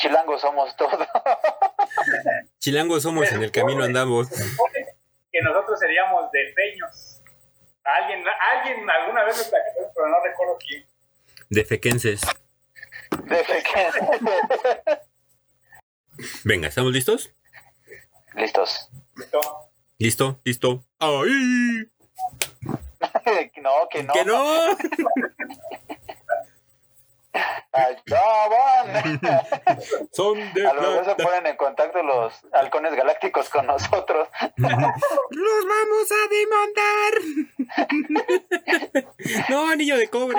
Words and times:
chilangos 0.00 0.40
somos 0.40 0.74
todos. 0.76 1.06
chilangos 2.58 3.02
somos, 3.02 3.30
en 3.30 3.42
el 3.42 3.52
camino 3.52 3.84
andamos. 3.84 4.28
Que 5.30 5.42
nosotros 5.42 5.78
seríamos 5.78 6.30
de 6.32 6.52
peños. 6.56 7.22
Alguien, 7.84 8.24
alguien 8.52 8.88
alguna 8.88 9.24
vez 9.24 9.36
me 9.38 9.44
platicó, 9.44 9.92
pero 9.94 10.08
no 10.08 10.16
recuerdo 10.24 10.58
quién. 10.58 10.86
De 11.48 11.64
fequenses. 11.64 12.20
De 13.24 13.44
fequenses. 13.44 14.02
Venga, 16.44 16.68
¿estamos 16.68 16.92
listos? 16.92 17.34
Listos. 18.34 18.90
Listo. 19.16 19.70
Listo, 19.98 20.40
listo. 20.44 20.84
¡Ay! 20.98 21.90
no, 23.62 23.88
que 23.90 24.02
no. 24.02 24.12
¡Que 24.12 24.24
no! 24.24 24.66
Son 30.12 30.36
de 30.52 30.66
A 30.66 30.74
lo 30.74 30.82
mejor 30.82 31.04
se 31.04 31.14
ponen 31.22 31.46
en 31.46 31.56
contacto 31.56 32.02
los 32.02 32.32
halcones 32.52 32.94
galácticos 32.94 33.48
con 33.48 33.66
nosotros. 33.66 34.28
¡Los 34.56 35.66
vamos 35.68 36.10
a 36.10 36.28
demandar! 36.36 37.14
no, 39.48 39.70
anillo 39.70 39.96
de 39.96 40.08
cobre. 40.08 40.38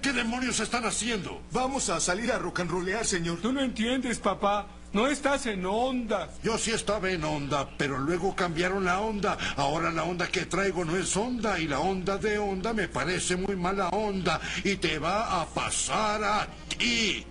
¿Qué 0.00 0.12
demonios 0.12 0.60
están 0.60 0.84
haciendo? 0.84 1.42
Vamos 1.50 1.90
a 1.90 1.98
salir 1.98 2.30
a 2.30 2.38
rock 2.38 2.60
and 2.60 2.70
rollear, 2.70 3.04
señor. 3.04 3.40
Tú 3.42 3.52
no 3.52 3.60
entiendes, 3.60 4.20
papá. 4.20 4.68
No 4.96 5.08
estás 5.08 5.44
en 5.44 5.66
onda. 5.66 6.30
Yo 6.42 6.56
sí 6.56 6.70
estaba 6.70 7.10
en 7.10 7.22
onda, 7.22 7.68
pero 7.76 7.98
luego 7.98 8.34
cambiaron 8.34 8.86
la 8.86 8.98
onda. 9.00 9.36
Ahora 9.56 9.90
la 9.90 10.04
onda 10.04 10.26
que 10.26 10.46
traigo 10.46 10.86
no 10.86 10.96
es 10.96 11.14
onda 11.18 11.58
y 11.58 11.68
la 11.68 11.80
onda 11.80 12.16
de 12.16 12.38
onda 12.38 12.72
me 12.72 12.88
parece 12.88 13.36
muy 13.36 13.56
mala 13.56 13.90
onda 13.90 14.40
y 14.64 14.76
te 14.76 14.98
va 14.98 15.42
a 15.42 15.44
pasar 15.44 16.24
a 16.24 16.48
ti. 16.78 17.26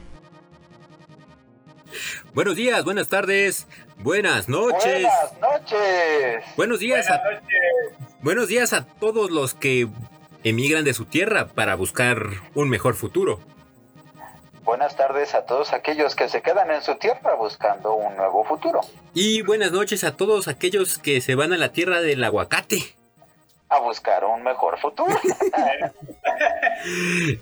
Buenos 2.35 2.55
días, 2.55 2.85
buenas 2.85 3.09
tardes, 3.09 3.65
buenas 3.97 4.47
noches. 4.47 5.01
Buenas 5.01 5.33
noches. 5.41 6.43
Buenos 6.55 6.79
días 6.79 7.07
Buenas 7.07 7.25
a, 7.25 7.31
noches. 7.31 8.21
buenos 8.21 8.47
días 8.47 8.73
a 8.73 8.85
todos 8.85 9.31
los 9.31 9.55
que 9.55 9.87
emigran 10.43 10.83
de 10.83 10.93
su 10.93 11.05
tierra 11.05 11.47
para 11.47 11.73
buscar 11.73 12.27
un 12.53 12.69
mejor 12.69 12.93
futuro. 12.93 13.39
Buenas 14.75 14.97
tardes 14.97 15.33
a 15.35 15.45
todos 15.45 15.71
aquellos 15.71 16.17
que 16.17 16.27
se 16.27 16.41
quedan 16.41 16.69
en 16.69 16.81
su 16.81 16.95
tierra 16.95 17.33
buscando 17.35 17.95
un 17.95 18.13
nuevo 18.17 18.43
futuro. 18.43 18.81
Y 19.13 19.41
buenas 19.41 19.71
noches 19.71 20.03
a 20.03 20.17
todos 20.17 20.49
aquellos 20.49 20.97
que 20.97 21.21
se 21.21 21.33
van 21.33 21.53
a 21.53 21.57
la 21.57 21.71
tierra 21.71 22.01
del 22.01 22.21
aguacate. 22.21 22.79
A 23.69 23.79
buscar 23.79 24.25
un 24.25 24.43
mejor 24.43 24.77
futuro. 24.77 25.15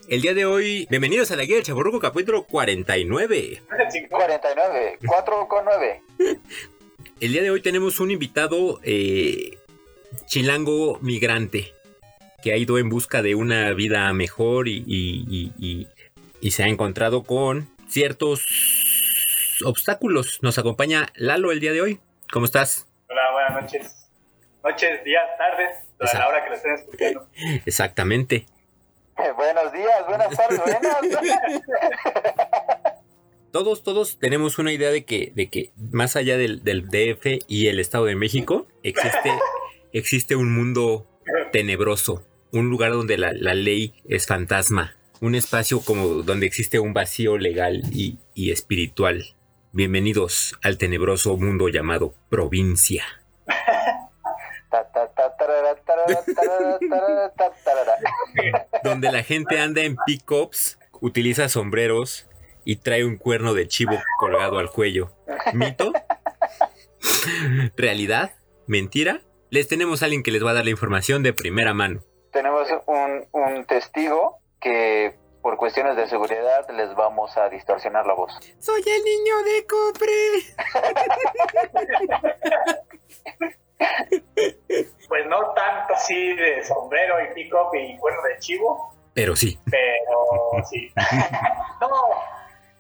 El 0.08 0.22
día 0.22 0.36
de 0.36 0.46
hoy, 0.46 0.86
bienvenidos 0.92 1.32
a 1.32 1.36
la 1.36 1.46
guía 1.46 1.56
del 1.56 1.66
Chaburruco 1.66 2.00
capítulo 2.00 2.44
49. 2.44 3.64
49, 4.12 5.00
4 5.04 5.48
con 5.48 5.66
9. 5.66 6.02
El 7.20 7.34
día 7.34 7.42
de 7.42 7.50
hoy 7.50 7.64
tenemos 7.64 8.00
un 8.00 8.12
invitado 8.12 8.80
eh, 8.84 9.58
chilango 10.28 11.00
migrante 11.02 11.74
que 12.44 12.54
ha 12.54 12.58
ido 12.58 12.78
en 12.78 12.90
busca 12.90 13.24
de 13.24 13.34
una 13.34 13.72
vida 13.72 14.14
mejor 14.14 14.68
y, 14.68 14.84
y- 14.86 15.52
y- 15.58 15.88
y- 16.48 16.52
se 16.52 16.64
ha 16.64 16.68
encontrado 16.68 17.24
con 17.24 17.70
ciertos 17.88 18.46
obstáculos. 19.66 20.40
Nos 20.42 20.58
acompaña 20.58 21.08
Lalo 21.16 21.52
el 21.52 21.60
día 21.60 21.72
de 21.74 21.82
hoy. 21.82 22.00
¿Cómo 22.32 22.46
estás? 22.46 22.88
Hola, 23.10 23.22
buenas 23.32 23.64
noches. 23.64 24.10
Noches, 24.64 25.04
días, 25.04 25.24
tardes, 25.38 25.70
a 26.00 26.18
la 26.20 26.28
hora 26.28 26.44
que 26.44 26.50
lo 26.50 26.56
estén 26.56 26.74
escuchando. 26.76 27.28
Exactamente. 27.66 28.46
Eh, 29.18 29.32
buenos 29.36 29.72
días, 29.74 30.06
buenas 30.08 30.30
tardes, 30.36 30.60
buenas. 30.60 30.82
Todos, 33.52 33.84
todos 33.84 34.18
tenemos 34.18 34.58
una 34.58 34.72
idea 34.72 34.90
de 34.90 35.06
que, 35.06 35.32
de 35.36 35.48
que 35.48 35.70
más 35.78 36.16
allá 36.16 36.38
del, 36.38 36.64
del 36.64 36.88
DF 36.88 37.44
y 37.48 37.68
el 37.68 37.80
Estado 37.80 38.06
de 38.06 38.16
México, 38.16 38.66
existe, 38.82 39.32
existe 39.92 40.36
un 40.36 40.52
mundo 40.56 41.06
tenebroso, 41.52 42.26
un 42.52 42.72
lugar 42.72 42.94
donde 42.94 43.20
la, 43.20 43.32
la 43.32 43.54
ley 43.54 43.94
es 44.10 44.26
fantasma, 44.26 44.96
un 45.24 45.36
espacio 45.36 45.80
como 45.80 46.22
donde 46.24 46.46
existe 46.46 46.80
un 46.80 46.94
vacío 46.94 47.38
legal 47.38 47.82
y, 47.94 48.20
y 48.34 48.52
espiritual. 48.52 49.24
Bienvenidos 49.72 50.60
al 50.62 50.78
tenebroso 50.78 51.38
mundo 51.38 51.70
llamado 51.70 52.14
provincia. 52.30 53.06
Donde 58.84 59.14
la 59.14 59.24
gente 59.24 59.62
anda 59.62 59.84
en 59.84 59.96
pickups, 60.06 60.78
utiliza 61.00 61.48
sombreros 61.48 62.28
y 62.66 62.76
trae 62.76 63.06
un 63.06 63.16
cuerno 63.16 63.54
de 63.54 63.70
chivo 63.70 63.98
colgado 64.20 64.60
al 64.60 64.72
cuello. 64.72 65.16
¿Mito? 65.54 65.94
¿Realidad? 67.78 68.34
¿Mentira? 68.68 69.22
Les 69.52 69.70
tenemos 69.70 70.02
a 70.02 70.06
alguien 70.06 70.22
que 70.22 70.32
les 70.32 70.44
va 70.44 70.52
a 70.52 70.56
dar 70.56 70.66
la 70.66 70.72
información 70.72 71.24
de 71.24 71.32
primera 71.32 71.74
mano. 71.74 72.04
Tenemos 72.34 72.68
un, 72.88 73.26
un 73.32 73.64
testigo 73.64 74.43
que 74.64 75.16
por 75.42 75.58
cuestiones 75.58 75.98
de 75.98 76.08
seguridad 76.08 76.66
les 76.72 76.96
vamos 76.96 77.36
a 77.38 77.50
distorsionar 77.50 78.06
la 78.08 78.14
voz. 78.14 78.32
Soy 78.60 78.82
el 78.82 79.04
niño 79.04 79.44
de 79.44 79.68
copre. 79.68 80.14
Pues 85.10 85.26
no 85.28 85.54
tanto 85.54 85.94
así 85.94 86.34
de 86.36 86.64
sombrero 86.64 87.16
y 87.24 87.34
pick-up 87.34 87.76
y 87.76 87.98
cuerno 87.98 88.22
de 88.24 88.40
chivo, 88.40 88.96
Pero 89.14 89.36
sí. 89.36 89.60
pero 89.70 90.64
sí. 90.70 90.92
No, 91.82 91.90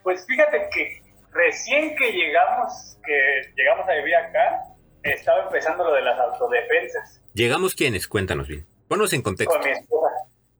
pues 0.01 0.25
fíjate 0.25 0.69
que 0.73 1.03
recién 1.31 1.95
que 1.97 2.11
llegamos, 2.11 2.97
que 3.05 3.51
llegamos 3.55 3.87
a 3.87 3.93
vivir 3.95 4.15
acá, 4.15 4.63
estaba 5.03 5.43
empezando 5.43 5.83
lo 5.83 5.93
de 5.93 6.01
las 6.01 6.17
autodefensas. 6.19 7.21
¿Llegamos 7.33 7.75
quiénes? 7.75 8.07
Cuéntanos 8.07 8.47
bien. 8.47 8.65
Ponos 8.87 9.11
en 9.13 9.21
contexto. 9.21 9.53
Con 9.59 9.65
mi 9.69 9.71
esposa. 9.71 10.02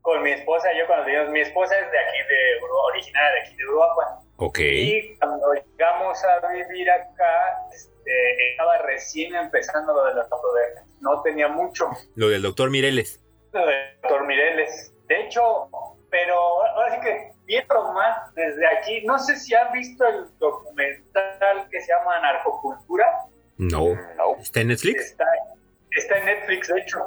Con 0.04 0.22
mi 0.22 0.32
esposa, 0.32 0.68
yo 0.78 0.86
cuando 0.86 1.08
llegamos, 1.08 1.32
mi 1.32 1.40
esposa 1.40 1.76
es 1.80 1.90
de 1.90 1.98
aquí, 1.98 2.18
de 2.30 2.62
Uru- 2.62 2.90
originaria 2.92 3.32
de 3.32 3.40
aquí 3.48 3.56
de 3.56 3.66
Uruapan. 3.66 4.08
Ok. 4.36 4.60
Y 4.60 5.18
cuando 5.18 5.54
llegamos 5.54 6.24
a 6.26 6.48
vivir 6.50 6.92
acá, 6.92 7.58
este, 7.74 8.52
estaba 8.52 8.80
recién 8.80 9.34
empezando 9.34 9.94
lo 9.94 10.04
de 10.06 10.16
las 10.16 10.30
autodefensas. 10.30 10.86
No 11.00 11.22
tenía 11.22 11.48
mucho. 11.48 11.90
Lo 12.16 12.28
del 12.28 12.42
doctor 12.42 12.70
Mireles. 12.70 13.24
Lo 13.54 13.66
de 13.66 13.74
Doctor 14.02 14.28
Mireles. 14.28 14.94
De 15.08 15.22
hecho, 15.22 15.70
pero 16.12 16.36
ahora 16.36 16.96
sí 16.96 17.02
que 17.02 17.32
viendo 17.46 17.94
más 17.94 18.34
desde 18.36 18.68
aquí, 18.68 19.04
no 19.06 19.18
sé 19.20 19.38
si 19.38 19.56
han 19.56 19.72
visto 19.72 20.06
el 20.06 20.38
documental 20.38 21.70
que 21.72 21.80
se 21.82 21.94
llama 21.94 22.20
Narcocultura. 22.20 23.06
No. 23.58 23.96
No. 24.18 24.36
¿Está 24.42 24.60
en 24.62 24.68
Netflix? 24.68 25.12
Está, 25.12 25.26
está 25.92 26.18
en 26.18 26.26
Netflix, 26.26 26.68
de 26.68 26.82
hecho. 26.82 27.00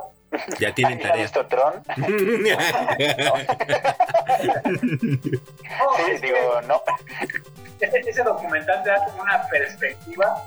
Ya 0.59 0.75
tienen 0.75 0.99
¿Alguien 1.03 1.07
ha 1.07 1.11
tarea. 1.11 1.23
visto 1.25 1.47
Tron? 1.47 1.83
No, 1.97 3.33
Sí, 5.97 6.13
digo, 6.23 6.61
no. 6.67 6.83
ese, 7.81 7.99
ese 8.01 8.23
documental 8.23 8.83
te 8.83 8.91
da 8.91 9.05
como 9.07 9.23
una 9.23 9.47
perspectiva 9.49 10.43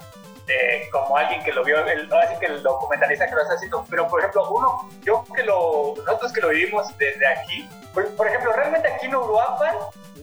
de 0.46 0.90
como 0.92 1.16
alguien 1.16 1.44
que 1.44 1.52
lo 1.52 1.64
vio, 1.64 1.78
el, 1.86 2.12
ahora 2.12 2.28
sí 2.30 2.36
que 2.40 2.48
el 2.48 2.64
documentalista 2.64 3.28
que 3.28 3.36
lo 3.36 3.42
está 3.42 3.54
haciendo, 3.54 3.86
pero 3.90 4.08
por 4.08 4.20
ejemplo, 4.20 4.50
uno, 4.52 4.90
yo 5.04 5.24
que 5.36 5.44
lo, 5.44 5.94
nosotros 6.06 6.34
que 6.34 6.42
lo 6.42 6.50
vivimos 6.50 6.98
desde 6.98 7.28
aquí, 7.28 7.70
por, 7.94 8.08
por 8.16 8.28
ejemplo, 8.28 8.52
realmente 8.54 8.88
aquí 8.88 9.06
en 9.06 9.16
Uruapan 9.16 9.76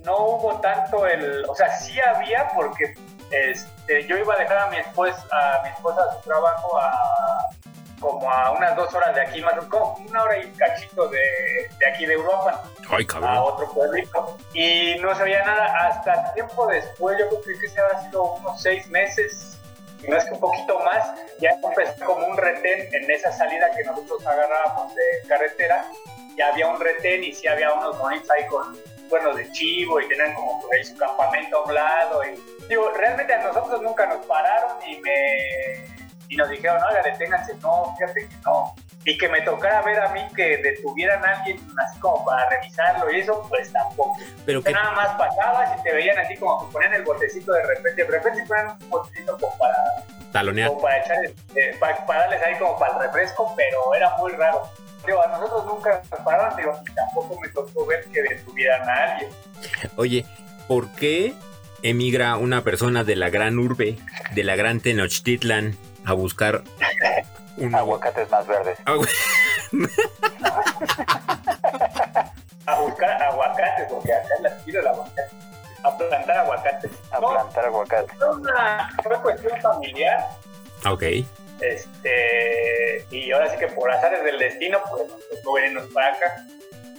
no 0.04 0.16
hubo 0.18 0.60
tanto 0.60 1.06
el, 1.06 1.44
o 1.48 1.54
sea, 1.54 1.70
sí 1.78 1.98
había 2.00 2.48
porque 2.54 2.94
este, 3.30 4.06
yo 4.06 4.16
iba 4.18 4.34
a 4.34 4.38
dejar 4.38 4.58
a 4.58 4.66
mi 4.68 4.78
esposa, 4.78 5.24
a 5.30 5.62
mi 5.62 5.68
esposa 5.70 6.00
a 6.02 6.14
su 6.14 6.20
trabajo 6.28 6.78
a 6.78 7.45
como 8.00 8.30
a 8.30 8.52
unas 8.52 8.76
dos 8.76 8.92
horas 8.94 9.14
de 9.14 9.22
aquí, 9.22 9.40
más 9.42 9.54
o- 9.58 9.68
como 9.68 9.94
una 10.08 10.22
hora 10.22 10.38
y 10.38 10.50
cachito 10.52 11.08
de, 11.08 11.18
de 11.78 11.88
aquí 11.88 12.06
de 12.06 12.16
Uruapan 12.16 12.54
Ay, 12.90 13.06
a 13.36 13.42
otro 13.42 13.68
pueblito. 13.72 14.36
Y 14.52 14.96
no 15.00 15.14
sabía 15.14 15.44
nada 15.44 15.88
hasta 15.88 16.32
tiempo 16.34 16.66
después, 16.66 17.18
yo 17.18 17.28
creo 17.40 17.58
que 17.60 17.68
se 17.68 17.80
habrá 17.80 18.02
sido 18.02 18.22
unos 18.34 18.60
seis 18.62 18.86
meses, 18.88 19.58
no 20.06 20.16
es 20.16 20.24
que 20.24 20.32
un 20.34 20.40
poquito 20.40 20.78
más, 20.80 21.10
ya 21.40 21.50
empezó 21.62 22.04
como 22.04 22.26
un 22.26 22.36
retén 22.36 22.88
en 22.94 23.10
esa 23.10 23.32
salida 23.32 23.70
que 23.76 23.82
nosotros 23.84 24.24
agarrábamos 24.26 24.94
de 24.94 25.02
carretera, 25.28 25.84
ya 26.36 26.48
había 26.48 26.68
un 26.68 26.78
retén 26.80 27.24
y 27.24 27.32
sí 27.32 27.48
había 27.48 27.72
unos 27.72 27.98
bonitos 27.98 28.30
ahí 28.30 28.46
con 28.46 28.78
cuernos 29.08 29.36
de 29.36 29.50
chivo 29.52 30.00
y 30.00 30.08
tenían 30.08 30.34
como 30.34 30.60
por 30.60 30.74
ahí 30.74 30.84
su 30.84 30.96
campamento 30.96 31.56
a 31.58 31.64
un 31.64 31.74
lado. 31.74 32.24
Y, 32.24 32.66
digo, 32.68 32.90
realmente 32.90 33.32
a 33.34 33.38
nosotros 33.38 33.80
nunca 33.80 34.04
nos 34.06 34.24
pararon 34.26 34.76
y 34.86 34.98
me 34.98 35.75
y 36.28 36.36
nos 36.36 36.48
dijeron, 36.50 36.78
oiga, 36.88 37.02
deténganse, 37.02 37.54
no, 37.62 37.94
fíjate 37.96 38.28
que 38.28 38.36
no. 38.44 38.74
Y 39.04 39.16
que 39.16 39.28
me 39.28 39.40
tocara 39.42 39.82
ver 39.82 40.00
a 40.00 40.08
mí 40.08 40.20
que 40.34 40.56
detuvieran 40.58 41.24
a 41.24 41.38
alguien 41.38 41.60
así 41.78 41.98
como 42.00 42.24
para 42.24 42.48
revisarlo 42.50 43.10
y 43.12 43.20
eso, 43.20 43.46
pues 43.48 43.72
tampoco. 43.72 44.16
Pero 44.44 44.62
que 44.62 44.72
nada 44.72 44.90
más 44.92 45.08
pasabas 45.16 45.78
y 45.78 45.82
te 45.84 45.92
veían 45.92 46.18
así 46.18 46.36
como 46.36 46.66
que 46.66 46.72
ponían 46.72 46.94
el 46.94 47.02
botecito 47.02 47.52
de 47.52 47.62
repente, 47.66 48.04
de 48.04 48.10
repente 48.10 48.44
ponían 48.48 48.76
un 48.80 48.90
botecito 48.90 49.38
como 49.38 49.56
para, 49.58 49.74
talonear. 50.32 50.68
como 50.70 50.82
para 50.82 50.98
echar, 50.98 51.24
eh, 51.24 51.76
para, 51.78 52.04
para 52.04 52.20
darles 52.22 52.42
ahí 52.42 52.54
como 52.58 52.76
para 52.78 52.94
el 52.94 53.02
refresco, 53.04 53.54
pero 53.56 53.94
era 53.94 54.16
muy 54.16 54.32
raro. 54.32 54.62
digo, 55.06 55.24
a 55.24 55.28
nosotros 55.28 55.66
nunca 55.66 56.02
nos 56.10 56.20
pararon, 56.20 56.56
digo, 56.56 56.72
tampoco 56.94 57.40
me 57.40 57.48
tocó 57.50 57.86
ver 57.86 58.04
que 58.06 58.22
detuvieran 58.22 58.88
a 58.88 58.94
alguien. 59.04 59.30
Oye, 59.94 60.26
¿por 60.66 60.90
qué 60.94 61.34
emigra 61.82 62.36
una 62.36 62.62
persona 62.62 63.04
de 63.04 63.16
la 63.16 63.30
gran 63.30 63.58
urbe, 63.58 63.96
de 64.34 64.44
la 64.44 64.56
gran 64.56 64.80
Tenochtitlan, 64.80 65.76
a 66.06 66.12
buscar 66.14 66.62
un 67.58 67.74
Aguacates 67.74 68.30
más 68.30 68.46
verdes. 68.46 68.78
Agua- 68.84 69.06
A 72.66 72.80
buscar 72.80 73.22
aguacates, 73.22 73.86
porque 73.88 74.12
acá 74.12 74.28
en 74.38 74.42
la 74.42 74.56
tiro 74.64 74.80
el 74.80 74.86
aguacate. 74.88 75.22
A 75.84 75.96
plantar 75.96 76.36
aguacates. 76.38 76.90
A 77.12 77.20
No, 77.20 77.28
plantar 77.30 77.64
aguacates. 77.66 78.18
fue 78.18 78.34
una, 78.34 78.90
fue 79.04 79.22
cuestión 79.22 79.60
familiar. 79.60 80.26
Ok. 80.88 81.02
Este, 81.60 83.06
y 83.10 83.30
ahora 83.30 83.48
sí 83.50 83.56
que 83.58 83.68
por 83.68 83.90
azares 83.90 84.24
del 84.24 84.38
destino, 84.38 84.80
pues 84.90 85.08
nos 85.08 85.20
tocó 85.28 85.52
venirnos 85.54 85.84
para 85.92 86.12
acá. 86.14 86.44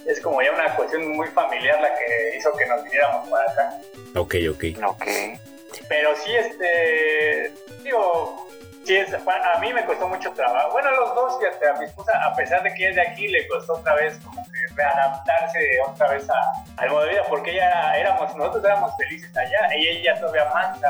Es 0.06 0.20
como 0.22 0.40
ya 0.40 0.52
una 0.52 0.74
cuestión 0.74 1.06
muy 1.16 1.28
familiar 1.28 1.78
la 1.82 1.88
que 1.96 2.36
hizo 2.38 2.50
que 2.56 2.64
nos 2.66 2.82
viniéramos 2.84 3.28
para 3.28 3.50
acá. 3.52 3.78
Ok, 4.16 4.36
ok. 4.50 4.64
Ok. 4.86 5.04
Pero 5.88 6.16
sí, 6.16 6.34
este, 6.34 7.52
digo, 7.82 8.47
sí 8.88 8.96
es, 8.96 9.12
a 9.12 9.58
mí 9.60 9.70
me 9.74 9.84
costó 9.84 10.08
mucho 10.08 10.32
trabajo. 10.32 10.70
Bueno, 10.72 10.90
los 10.92 11.14
dos, 11.14 11.38
fíjate, 11.38 11.68
a 11.68 11.74
mi 11.74 11.84
esposa, 11.84 12.12
a 12.24 12.34
pesar 12.34 12.62
de 12.62 12.72
que 12.72 12.88
es 12.88 12.94
de 12.96 13.02
aquí, 13.02 13.28
le 13.28 13.46
costó 13.46 13.74
otra 13.74 13.94
vez 13.96 14.18
como 14.24 14.42
que 14.44 14.74
readaptarse 14.74 15.58
otra 15.86 16.08
vez 16.12 16.26
a- 16.30 16.82
al 16.82 16.88
modo 16.90 17.02
de 17.04 17.10
vida, 17.10 17.22
porque 17.28 17.50
ella 17.50 17.96
éramos, 17.98 18.34
nosotros 18.34 18.64
éramos 18.64 18.92
felices 18.96 19.36
allá, 19.36 19.76
y 19.76 19.88
ella 19.88 20.18
todavía 20.18 20.46
más, 20.54 20.80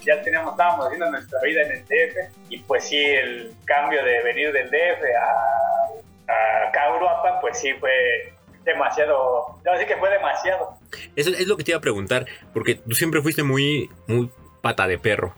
ya 0.00 0.22
teníamos, 0.22 0.52
estábamos 0.52 0.86
haciendo 0.86 1.10
nuestra 1.10 1.38
vida 1.42 1.62
en 1.62 1.72
el 1.72 1.84
DF, 1.84 2.16
y 2.48 2.58
pues 2.60 2.88
sí, 2.88 2.96
el 3.04 3.54
cambio 3.66 4.02
de 4.02 4.22
venir 4.22 4.50
del 4.50 4.70
DF 4.70 5.02
a, 5.14 6.68
acá 6.68 6.82
a 6.84 6.88
Europa, 6.94 7.38
pues 7.42 7.58
sí 7.58 7.74
fue 7.74 8.32
demasiado, 8.64 9.58
sí 9.78 9.84
que 9.86 9.96
fue 9.98 10.08
demasiado. 10.10 10.78
Eso 11.14 11.28
es 11.30 11.46
lo 11.46 11.58
que 11.58 11.64
te 11.64 11.72
iba 11.72 11.78
a 11.78 11.82
preguntar, 11.82 12.24
porque 12.54 12.76
tú 12.76 12.92
siempre 12.94 13.20
fuiste 13.20 13.42
muy, 13.42 13.90
muy 14.06 14.30
pata 14.62 14.86
de 14.86 14.96
perro. 14.98 15.34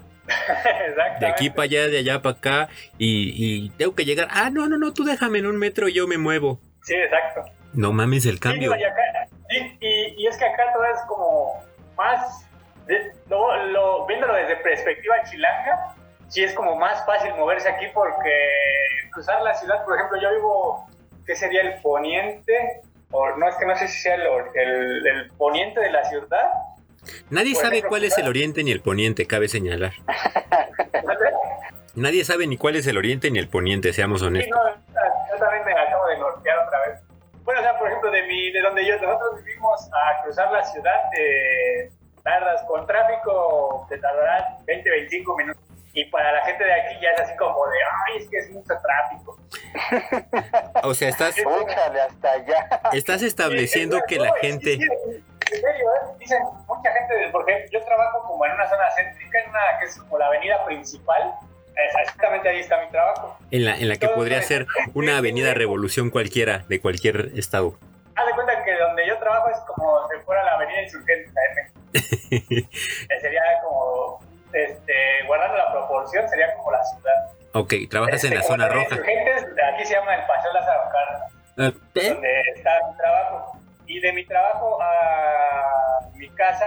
De 1.21 1.27
aquí 1.27 1.51
para 1.51 1.65
allá, 1.65 1.89
de 1.89 1.99
allá 1.99 2.21
para 2.23 2.37
acá, 2.37 2.69
y, 2.99 3.65
y 3.67 3.71
tengo 3.71 3.95
que 3.95 4.05
llegar. 4.05 4.29
Ah, 4.31 4.51
no, 4.51 4.69
no, 4.69 4.77
no, 4.79 4.93
tú 4.93 5.05
déjame 5.05 5.39
en 5.39 5.47
un 5.47 5.57
metro 5.59 5.89
y 5.89 5.95
yo 5.95 6.07
me 6.07 6.19
muevo. 6.19 6.61
Sí, 6.83 6.95
exacto. 6.95 7.45
No 7.73 7.93
mames 7.93 8.27
el 8.27 8.39
cambio. 8.41 8.75
y, 8.77 8.85
acá- 8.85 9.29
y- 9.51 9.87
y- 9.87 10.15
y 10.19 10.27
es 10.27 10.37
que 10.37 10.45
acá 10.45 10.65
todo 10.73 10.85
es 10.85 11.01
como 11.09 11.63
más, 11.97 12.47
de- 12.87 13.13
lo, 13.29 13.65
lo- 13.67 14.07
viéndolo 14.07 14.35
desde 14.35 14.57
perspectiva 14.57 15.15
chilanga, 15.31 15.95
sí 16.29 16.43
es 16.45 16.53
como 16.55 16.77
más 16.77 17.05
fácil 17.07 17.33
moverse 17.37 17.69
aquí 17.69 17.87
porque 17.95 18.31
cruzar 19.13 19.43
la 19.43 19.55
ciudad, 19.55 19.85
por 19.85 19.97
ejemplo, 19.97 20.21
yo 20.21 20.35
vivo, 20.35 20.91
¿qué 21.27 21.35
sería 21.37 21.63
el 21.63 21.81
poniente? 21.83 22.81
O 23.13 23.31
no, 23.37 23.49
es 23.49 23.55
que 23.57 23.67
no 23.67 23.77
sé 23.77 23.89
si 23.89 24.01
sea 24.03 24.15
el, 24.17 24.23
el- 24.55 25.07
el 25.07 25.31
poniente 25.33 25.81
de 25.81 25.91
la 25.91 26.05
ciudad. 26.05 26.51
Nadie 27.31 27.55
sabe 27.55 27.83
cuál 27.83 28.05
es 28.05 28.17
el 28.19 28.29
oriente 28.29 28.63
ni 28.65 28.71
el 28.73 28.81
poniente, 28.81 29.27
cabe 29.27 29.49
señalar. 29.49 29.93
Nadie 31.95 32.25
sabe 32.25 32.47
ni 32.47 32.57
cuál 32.59 32.77
es 32.77 32.87
el 32.87 32.99
oriente 32.99 33.31
ni 33.31 33.39
el 33.39 33.49
poniente, 33.49 33.93
seamos 33.93 34.21
Sí, 34.21 34.27
honestos. 34.27 34.55
no, 34.59 34.99
yo 35.33 35.39
también 35.39 35.65
me 35.65 35.73
acabo 35.73 36.07
de 36.09 36.19
nortear 36.19 36.59
otra 36.67 36.79
vez. 36.87 37.01
Bueno, 37.43 37.61
o 37.61 37.63
sea, 37.63 37.79
por 37.79 37.89
ejemplo, 37.89 38.11
de, 38.11 38.23
mi, 38.27 38.51
de 38.53 38.61
donde 38.61 38.85
yo, 38.87 39.01
nosotros 39.01 39.43
vivimos 39.45 39.81
a 39.93 40.23
cruzar 40.23 40.51
la 40.53 40.63
ciudad, 40.65 41.01
eh, 41.19 41.91
tardas 42.23 42.63
con 42.69 42.87
tráfico, 42.87 43.87
te 43.89 43.97
tardarán 43.99 44.45
20, 44.67 44.91
25 44.91 45.37
minutos. 45.37 45.63
Y 45.95 46.05
para 46.11 46.31
la 46.33 46.45
gente 46.45 46.63
de 46.63 46.73
aquí 46.75 46.95
ya 47.01 47.09
es 47.15 47.21
así 47.23 47.37
como 47.39 47.57
de, 47.69 47.77
ay, 48.09 48.23
es 48.23 48.29
que 48.29 48.37
es 48.37 48.51
mucho 48.51 48.75
tráfico. 48.83 49.39
O 50.83 50.93
sea, 50.93 51.09
estás, 51.09 51.35
Úchale 51.47 52.01
hasta 52.03 52.33
allá. 52.33 52.81
estás 52.93 53.23
estableciendo 53.23 54.03
que 54.07 54.19
la 54.19 54.33
sí, 54.35 54.39
gente... 54.43 54.77
sí, 54.77 55.25
En 55.53 55.61
serio, 55.61 55.87
¿eh? 55.87 56.15
Dicen 56.19 56.39
mucha 56.67 56.91
gente, 56.93 57.29
porque 57.33 57.67
yo 57.73 57.83
trabajo 57.85 58.23
como 58.27 58.45
en 58.47 58.53
una 58.53 58.69
zona 58.69 58.85
céntrica, 58.97 59.39
en 59.41 59.51
una 59.51 59.61
que 59.79 59.85
es 59.87 59.97
como 59.97 60.19
la 60.19 60.27
avenida 60.27 60.65
principal. 60.65 61.35
Exactamente 61.77 62.49
ahí 62.49 62.61
está 62.61 62.81
mi 62.81 62.89
trabajo. 62.91 63.37
En 63.51 63.65
la, 63.67 63.77
en 63.77 63.89
la 63.89 63.97
que 63.97 64.09
podría 64.09 64.41
ser 64.43 64.67
una 64.95 65.19
avenida 65.19 65.53
revolución 65.55 66.11
cualquiera 66.11 66.65
de 66.69 66.81
cualquier 66.81 67.31
estado. 67.37 67.79
Haz 68.15 68.27
de 68.27 68.33
cuenta 68.33 68.65
que 68.65 68.75
donde 68.79 69.07
yo 69.07 69.19
trabajo 69.19 69.51
es 69.51 69.59
como 69.61 70.09
si 70.09 70.19
fuera 70.25 70.43
la 70.45 70.53
avenida 70.55 70.83
Insurgentes 70.83 71.29
en 71.29 71.55
México. 71.55 72.67
Eh, 73.11 73.19
sería 73.21 73.43
como, 73.63 74.21
este, 74.55 74.95
guardando 75.27 75.59
la 75.59 75.71
proporción, 75.71 76.27
sería 76.31 76.55
como 76.55 76.73
la 76.73 76.83
ciudad. 76.85 77.31
Ok, 77.53 77.75
trabajas 77.91 78.25
en 78.25 78.31
la 78.31 78.41
Este, 78.41 78.49
zona 78.53 78.69
roja. 78.69 78.83
Insurgentes, 78.91 79.45
aquí 79.75 79.85
se 79.85 79.95
llama 79.95 80.15
el 80.15 80.27
Paseo 80.27 80.53
Lázaro 80.55 80.83
Cárdenas, 80.91 81.33
Ah, 81.59 81.73
¿eh? 81.95 82.09
donde 82.11 82.41
está 82.55 82.71
mi 82.91 82.97
trabajo. 82.97 83.56
Y 83.87 84.01
de 84.01 84.13
mi 84.13 84.25
trabajo 84.27 84.79
a 84.83 86.09
mi 86.15 86.29
casa, 86.31 86.67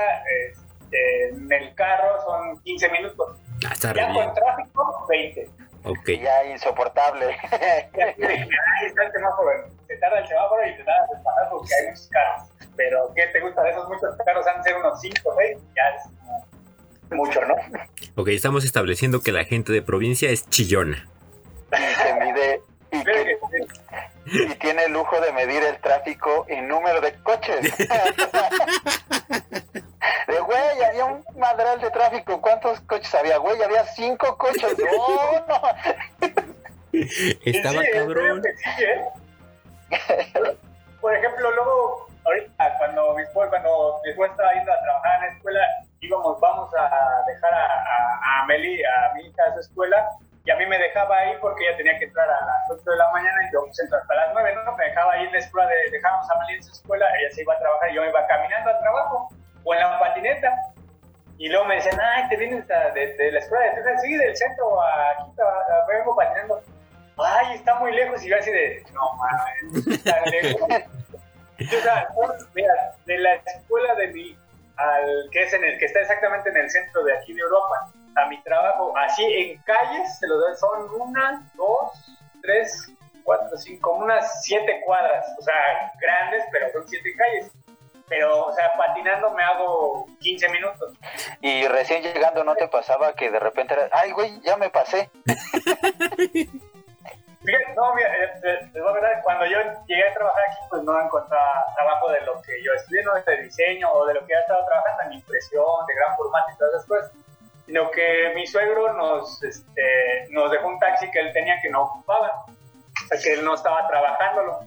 este, 0.50 1.30
en 1.30 1.52
el 1.52 1.74
carro 1.76 2.22
son 2.26 2.60
15 2.64 2.90
minutos. 2.90 3.38
Ah, 3.68 3.74
está 3.74 3.94
Ya 3.94 4.14
con 4.14 4.34
tráfico, 4.34 5.06
20. 5.10 5.50
Ok. 5.84 6.10
Ya 6.22 6.46
insoportable. 6.46 7.26
Ay, 7.52 7.90
está 8.86 9.04
el 9.04 9.12
semáforo. 9.12 9.52
Se 9.88 9.98
tarda 9.98 10.20
el 10.20 10.28
semáforo 10.28 10.62
y 10.68 10.76
te 10.78 10.84
tardas 10.84 11.10
en 11.16 11.24
pasar 11.24 11.50
porque 11.52 11.70
hay 11.80 11.88
muchos 11.88 12.10
carros. 12.10 12.50
Pero, 12.76 13.12
¿qué 13.16 13.28
te 13.28 13.40
gusta 13.42 13.64
de 13.64 13.70
esos 13.72 13.88
muchos 13.90 14.16
carros? 14.26 14.46
Han 14.48 14.58
de 14.58 14.64
ser 14.64 14.78
unos 14.78 15.02
5 15.02 15.30
o 15.30 15.36
6. 15.38 15.58
Ya 15.76 15.84
es 15.96 17.12
mucho, 17.12 17.42
¿no? 17.46 17.56
Ok, 18.16 18.28
estamos 18.30 18.64
estableciendo 18.66 19.22
que 19.22 19.32
la 19.32 19.44
gente 19.44 19.74
de 19.74 19.82
provincia 19.82 20.30
es 20.30 20.48
chillona. 20.50 21.08
y 21.72 22.04
que 22.04 22.14
mide 22.26 22.62
y, 22.92 23.04
que- 23.04 23.39
y 24.32 24.56
tiene 24.56 24.84
el 24.86 24.94
lujo 24.94 25.20
de 25.22 25.32
medir 25.34 25.64
el 25.64 25.78
tráfico 25.80 26.46
en 26.48 26.68
número 26.68 27.02
de 27.02 27.14
coches. 27.24 27.74
De 30.28 30.40
güey, 30.42 30.84
había 30.84 31.06
un 31.06 31.24
madral 31.38 31.82
de 31.82 31.90
tráfico. 31.92 32.40
¿Cuántos 32.42 32.80
coches 32.82 33.14
había? 33.16 33.38
Güey, 33.38 33.62
había 33.62 33.84
cinco 33.86 34.38
coches. 34.38 34.76
No, 34.78 35.46
no. 35.48 35.62
Estaba 37.46 37.82
Sí, 37.82 37.88
cabrón. 37.94 38.42
sí, 38.78 38.84
¿eh? 38.84 40.58
Por 41.02 41.16
ejemplo, 41.16 41.52
luego, 41.52 42.08
ahorita, 42.26 42.78
cuando 42.78 43.14
mi 43.16 43.24
esposa, 43.24 43.50
cuando 43.50 44.00
mi 44.04 44.12
esposa 44.12 44.32
estaba 44.32 44.54
yendo 44.54 44.72
a 44.74 44.80
trabajar 44.80 45.16
en 45.16 45.22
la 45.22 45.28
escuela, 45.36 45.60
íbamos, 46.02 46.40
vamos 46.40 46.70
a 46.76 47.24
dejar 47.28 47.54
a, 47.54 47.66
a, 47.66 48.42
a 48.42 48.46
Meli, 48.46 48.82
a 48.84 49.14
mi 49.16 49.28
hija, 49.28 49.44
a 49.50 49.54
su 49.54 49.60
escuela, 49.62 50.10
y 50.46 50.52
a 50.52 50.56
mí 50.56 50.66
me 50.66 50.78
dejaba 50.78 51.18
ahí 51.18 51.34
porque 51.42 51.68
ella 51.68 51.78
tenía 51.78 51.98
que 52.00 52.06
entrar 52.06 52.28
a 52.30 52.46
las 52.46 52.70
8 52.72 52.92
de 52.92 52.98
la 52.98 53.12
mañana 53.12 53.38
y 53.48 53.54
yo 53.54 53.62
pues, 53.66 53.80
entro 53.80 53.98
hasta 54.00 54.16
las 54.16 54.34
9, 54.34 54.56
¿no? 54.66 54.76
Me 54.76 54.86
dejaba 54.86 55.14
ahí 55.14 55.26
en 55.26 55.32
la 55.32 55.40
escuela, 55.40 55.68
de, 55.70 55.92
dejábamos 55.92 56.30
a 56.32 56.40
Meli 56.40 56.54
en 56.56 56.64
su 56.64 56.72
escuela, 56.72 57.06
ella 57.20 57.30
se 57.36 57.42
iba 57.42 57.54
a 57.54 57.60
trabajar 57.60 57.92
y 57.92 57.96
yo 57.96 58.02
me 58.02 58.10
iba 58.10 58.28
caminando 58.28 58.70
al 58.70 58.80
trabajo, 58.80 59.30
o 59.64 59.74
en 59.74 59.80
la 59.80 60.00
patineta. 60.00 60.54
Y 61.38 61.48
luego 61.50 61.66
me 61.66 61.76
decían, 61.76 62.00
ay, 62.02 62.28
te 62.30 62.36
vienes 62.36 62.68
de, 62.68 63.14
de 63.16 63.32
la 63.32 63.40
escuela 63.40 63.66
de 63.66 63.72
Texas, 63.72 64.02
sí, 64.02 64.18
del 64.18 64.36
centro 64.36 64.82
a 64.82 65.12
aquí, 65.12 65.32
a- 65.42 65.86
vengo 65.88 66.16
patinando. 66.16 66.62
Ay, 67.18 67.56
está 67.56 67.76
muy 67.76 67.92
lejos. 67.94 68.24
Y 68.24 68.30
yo 68.30 68.38
así 68.38 68.52
de, 68.52 68.84
no 68.94 69.14
mames, 69.14 70.04
tan 70.04 70.24
lejos. 70.26 70.68
Y, 71.62 71.76
o 71.76 71.82
sea, 71.82 72.08
mira, 72.56 72.74
de 73.06 73.18
la 73.18 73.34
escuela 73.36 73.94
de 73.96 74.08
mi, 74.08 74.38
al 74.78 75.30
que 75.30 75.44
es 75.44 75.54
en 75.54 75.62
el 75.66 75.78
que 75.78 75.86
está 75.86 76.00
exactamente 76.00 76.50
en 76.50 76.56
el 76.56 76.70
centro 76.70 77.04
de 77.04 77.18
aquí 77.18 77.34
de 77.34 77.42
Europa, 77.42 77.92
a 78.16 78.26
mi 78.28 78.42
trabajo, 78.44 78.94
así 78.98 79.24
en 79.24 79.62
calles, 79.64 80.20
se 80.20 80.28
lo 80.28 80.38
doy, 80.38 80.56
son 80.56 81.02
una, 81.02 81.50
dos, 81.56 81.92
tres, 82.42 82.92
cuatro, 83.24 83.58
cinco, 83.58 83.94
unas 83.94 84.44
siete 84.44 84.82
cuadras, 84.86 85.26
o 85.38 85.42
sea, 85.42 85.56
grandes, 86.00 86.44
pero 86.52 86.72
son 86.72 86.88
siete 86.88 87.14
calles. 87.16 87.52
Pero, 88.08 88.48
o 88.48 88.54
sea, 88.54 88.72
patinando 88.76 89.30
me 89.36 89.44
hago 89.44 90.08
15 90.20 90.50
minutos. 90.50 90.94
Y 91.42 91.68
recién 91.68 92.02
llegando, 92.02 92.44
¿no 92.44 92.56
te 92.56 92.68
pasaba 92.68 93.14
que 93.14 93.30
de 93.30 93.38
repente 93.38 93.76
era, 93.76 93.88
ay, 93.92 94.12
güey, 94.12 94.42
ya 94.42 94.58
me 94.58 94.72
pasé? 94.72 95.12
Fíjate, 97.42 97.74
no, 97.74 97.96
mira, 97.96 98.10
eh, 98.16 98.32
eh, 98.44 98.60
les 98.74 98.84
voy 98.84 98.92
a 98.92 98.94
contar, 98.94 99.22
cuando 99.24 99.46
yo 99.46 99.58
llegué 99.88 100.08
a 100.10 100.14
trabajar 100.14 100.44
aquí, 100.50 100.58
pues 100.70 100.84
no 100.84 101.00
encontraba 101.00 101.66
trabajo 101.78 102.12
de 102.12 102.22
lo 102.22 102.42
que 102.42 102.62
yo 102.62 102.74
estudié, 102.74 103.04
no 103.04 103.14
de 103.14 103.44
diseño 103.44 103.90
o 103.92 104.06
de 104.08 104.16
lo 104.16 104.26
que 104.26 104.34
ya 104.34 104.40
estaba 104.40 104.66
trabajando 104.66 105.04
en 105.04 105.14
impresión, 105.14 105.86
de 105.88 105.96
gran 105.96 106.18
formato 106.18 106.52
y 106.52 106.58
todas 106.58 106.74
esas 106.74 106.88
cosas, 106.88 107.12
sino 107.70 107.92
que 107.92 108.34
mi 108.34 108.48
suegro 108.48 108.94
nos, 108.94 109.44
este, 109.44 110.26
nos 110.32 110.50
dejó 110.50 110.70
un 110.70 110.80
taxi 110.80 111.10
que 111.12 111.20
él 111.20 111.32
tenía 111.34 111.62
que 111.62 111.70
no 111.70 111.84
ocupaba, 111.84 112.46
o 112.48 113.08
sea, 113.08 113.20
que 113.22 113.34
él 113.34 113.46
no 113.46 113.54
estaba 113.54 113.88
trabajándolo. 113.88 114.62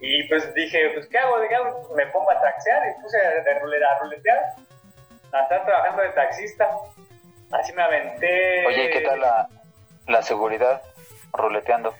Y 0.00 0.26
pues 0.28 0.54
dije, 0.54 0.92
pues 0.94 1.06
¿qué 1.08 1.18
hago? 1.18 1.38
¿De 1.40 1.48
qué 1.48 1.56
hago? 1.56 1.90
Me 1.94 2.06
pongo 2.06 2.30
a 2.30 2.40
taxear 2.40 2.88
y 2.88 3.02
puse 3.02 3.18
a 3.18 3.98
ruletear, 4.00 4.38
a 5.30 5.42
estar 5.42 5.64
trabajando 5.66 6.02
de 6.04 6.08
taxista. 6.08 6.70
Así 7.50 7.74
me 7.74 7.82
aventé. 7.82 8.66
Oye, 8.66 8.84
¿y 8.86 8.90
qué 8.90 9.00
tal 9.02 9.20
la, 9.20 9.48
la 10.06 10.22
seguridad 10.22 10.80
ruleteando? 11.34 11.94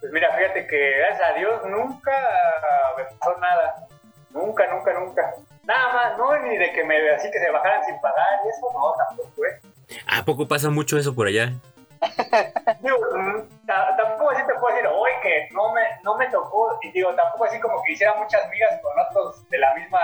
Pues 0.00 0.12
mira, 0.12 0.34
fíjate 0.34 0.66
que 0.66 0.96
gracias 0.96 1.28
a 1.28 1.32
Dios 1.34 1.62
nunca 1.66 2.12
me 2.96 3.04
pasó 3.04 3.36
nada. 3.38 3.86
Nunca, 4.30 4.66
nunca, 4.68 4.94
nunca. 4.94 5.34
Nada 5.64 5.92
más, 5.92 6.18
no, 6.18 6.36
ni 6.38 6.56
de 6.56 6.72
que 6.72 6.84
me 6.84 7.10
así 7.10 7.30
que 7.30 7.38
se 7.38 7.50
bajaran 7.50 7.84
sin 7.84 8.00
pagar 8.00 8.40
y 8.44 8.48
eso 8.48 8.66
no, 8.72 8.92
tampoco, 9.06 9.44
¿eh? 9.46 9.60
¿A 10.08 10.24
poco 10.24 10.48
pasa 10.48 10.70
mucho 10.70 10.98
eso 10.98 11.14
por 11.14 11.26
allá? 11.28 11.52
Digo, 12.80 12.96
mm, 13.16 13.66
ta- 13.66 13.94
tampoco 13.96 14.30
así 14.30 14.42
te 14.44 14.54
puedo 14.54 14.74
decir, 14.74 14.88
oye, 14.88 15.14
que 15.22 15.48
no, 15.52 15.72
me, 15.72 15.82
no 16.02 16.16
me 16.16 16.26
tocó, 16.30 16.76
y 16.82 16.90
digo, 16.90 17.14
tampoco 17.14 17.44
así 17.44 17.60
como 17.60 17.80
que 17.84 17.92
hiciera 17.92 18.14
muchas 18.14 18.48
migas 18.50 18.80
con 18.82 18.92
otros 18.98 19.48
de 19.50 19.58
la 19.58 19.72
misma 19.74 20.00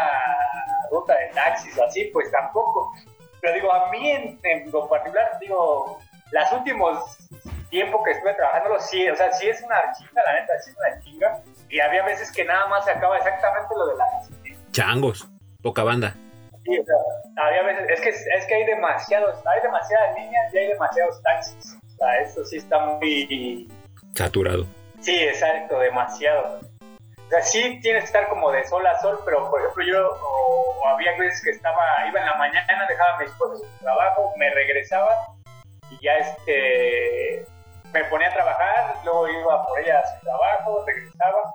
ruta 0.93 1.17
de 1.17 1.27
taxis 1.35 1.77
o 1.77 1.85
así, 1.85 2.05
pues 2.13 2.31
tampoco. 2.31 2.93
Pero 3.41 3.55
digo, 3.55 3.73
a 3.73 3.91
mí 3.91 4.11
en, 4.11 4.39
en 4.45 4.71
lo 4.71 4.89
particular, 4.89 5.39
digo, 5.41 5.99
los 6.31 6.53
últimos 6.53 7.17
tiempos 7.71 8.01
que 8.05 8.13
estuve 8.13 8.35
trabajando, 8.35 8.79
sí, 8.79 9.09
o 9.11 9.17
sea, 9.17 9.33
sí 9.33 9.49
es 9.49 9.61
una 9.63 9.77
chinga, 9.97 10.23
la 10.25 10.41
neta, 10.41 10.53
sí 10.61 10.71
es 10.71 10.77
una 10.77 11.01
chinga. 11.01 11.43
Y 11.69 11.81
había 11.81 12.05
veces 12.05 12.31
que 12.33 12.45
nada 12.45 12.67
más 12.69 12.85
se 12.85 12.93
acaba 12.93 13.17
exactamente 13.19 13.75
lo 13.77 13.87
de 13.89 13.97
la 13.97 14.05
Changos, 14.73 15.29
poca 15.63 15.83
banda. 15.83 16.15
Sí, 16.65 16.79
o 16.79 16.85
sea, 16.85 16.97
había 17.45 17.63
veces, 17.63 17.91
es 17.91 18.01
que, 18.01 18.09
es 18.11 18.47
que 18.47 18.55
hay 18.55 18.65
demasiados, 18.65 19.45
hay 19.47 19.61
demasiadas 19.63 20.15
líneas 20.17 20.55
y 20.55 20.59
hay 20.59 20.69
demasiados 20.69 21.23
taxis. 21.23 21.77
O 21.87 21.97
sea, 21.97 22.19
eso 22.21 22.45
sí 22.45 22.59
está 22.59 22.79
muy... 22.79 23.69
Saturado. 24.15 24.67
Sí, 25.01 25.17
exacto, 25.17 25.79
demasiado. 25.81 26.61
O 26.61 27.31
sea, 27.31 27.43
sí 27.43 27.81
tienes 27.83 28.03
que 28.03 28.07
estar 28.07 28.29
como 28.29 28.51
de 28.53 28.65
sol 28.65 28.87
a 28.87 28.99
sol, 29.01 29.19
pero 29.25 29.51
por 29.51 29.61
ejemplo 29.61 29.85
yo 29.85 30.09
o, 30.09 30.79
o 30.81 30.89
había 30.89 31.17
veces 31.19 31.43
que 31.43 31.51
estaba, 31.51 31.83
iba 32.09 32.21
en 32.21 32.27
la 32.27 32.37
mañana, 32.37 32.87
dejaba 32.89 33.17
a 33.17 33.19
mi 33.19 33.25
esposa 33.27 33.55
en 33.55 33.71
su 33.71 33.85
trabajo, 33.85 34.33
me 34.37 34.51
regresaba 34.51 35.11
y 35.91 36.05
ya 36.05 36.15
este 36.15 37.45
me 37.93 38.05
ponía 38.05 38.29
a 38.29 38.35
trabajar, 38.35 38.95
luego 39.05 39.29
iba 39.29 39.67
por 39.67 39.81
ella 39.81 39.99
a 39.99 40.07
su 40.07 40.25
trabajo, 40.25 40.85
regresaba 40.87 41.53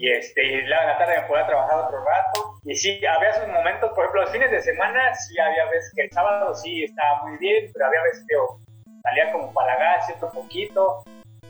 y 0.00 0.10
este 0.10 0.42
y 0.42 0.62
la 0.62 0.96
tarde 0.96 1.20
me 1.20 1.26
ponía 1.28 1.44
a 1.44 1.46
trabajar 1.46 1.78
otro 1.80 1.98
rato 1.98 2.50
y 2.64 2.74
sí, 2.74 3.00
había 3.06 3.32
sus 3.34 3.48
momentos, 3.48 3.90
por 3.90 4.04
ejemplo, 4.04 4.22
los 4.22 4.32
fines 4.32 4.50
de 4.50 4.60
semana 4.60 5.14
sí 5.14 5.38
había 5.38 5.64
veces 5.66 5.92
que 5.94 6.02
el 6.02 6.10
sábado 6.10 6.54
sí 6.54 6.84
estaba 6.84 7.22
muy 7.24 7.38
bien, 7.38 7.70
pero 7.72 7.86
había 7.86 8.02
veces 8.02 8.24
que 8.28 8.36
oh, 8.36 8.60
salía 9.02 9.32
como 9.32 9.52
para 9.52 9.76
gas 9.78 10.06
cierto 10.06 10.30
poquito, 10.30 11.02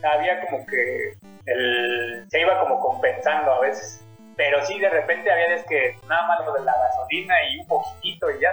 había 0.03 0.39
como 0.45 0.65
que 0.65 1.13
el, 1.45 2.25
se 2.29 2.41
iba 2.41 2.59
como 2.61 2.79
compensando 2.79 3.53
a 3.53 3.59
veces. 3.61 4.05
Pero 4.37 4.65
sí, 4.65 4.79
de 4.79 4.89
repente 4.89 5.29
había 5.29 5.49
veces 5.49 5.65
que 5.67 5.95
nada 6.07 6.27
más 6.27 6.45
lo 6.45 6.53
de 6.53 6.63
la 6.63 6.73
gasolina 6.73 7.35
y 7.49 7.59
un 7.59 7.67
poquitito 7.67 8.31
y 8.31 8.41
ya. 8.41 8.51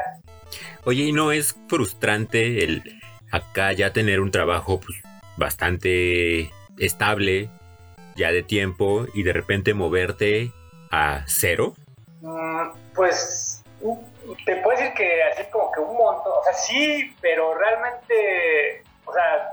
Oye, 0.85 1.05
¿y 1.05 1.13
no 1.13 1.31
es 1.31 1.57
frustrante 1.69 2.65
el 2.65 2.83
acá 3.31 3.73
ya 3.73 3.93
tener 3.93 4.21
un 4.21 4.31
trabajo 4.31 4.81
pues, 4.81 5.01
bastante 5.37 6.51
estable, 6.79 7.49
ya 8.19 8.33
de 8.33 8.43
tiempo, 8.43 9.07
y 9.15 9.23
de 9.23 9.33
repente 9.33 9.73
moverte 9.73 10.53
a 10.91 11.23
cero? 11.27 11.75
Mm, 12.21 12.71
pues 12.95 13.63
te 14.45 14.57
puedo 14.57 14.77
decir 14.77 14.93
que 14.95 15.23
así 15.23 15.45
como 15.51 15.71
que 15.73 15.81
un 15.81 15.97
montón, 15.97 16.33
o 16.39 16.45
sea, 16.45 16.53
sí, 16.53 17.15
pero 17.21 17.55
realmente, 17.55 18.83
o 19.05 19.13
sea, 19.13 19.51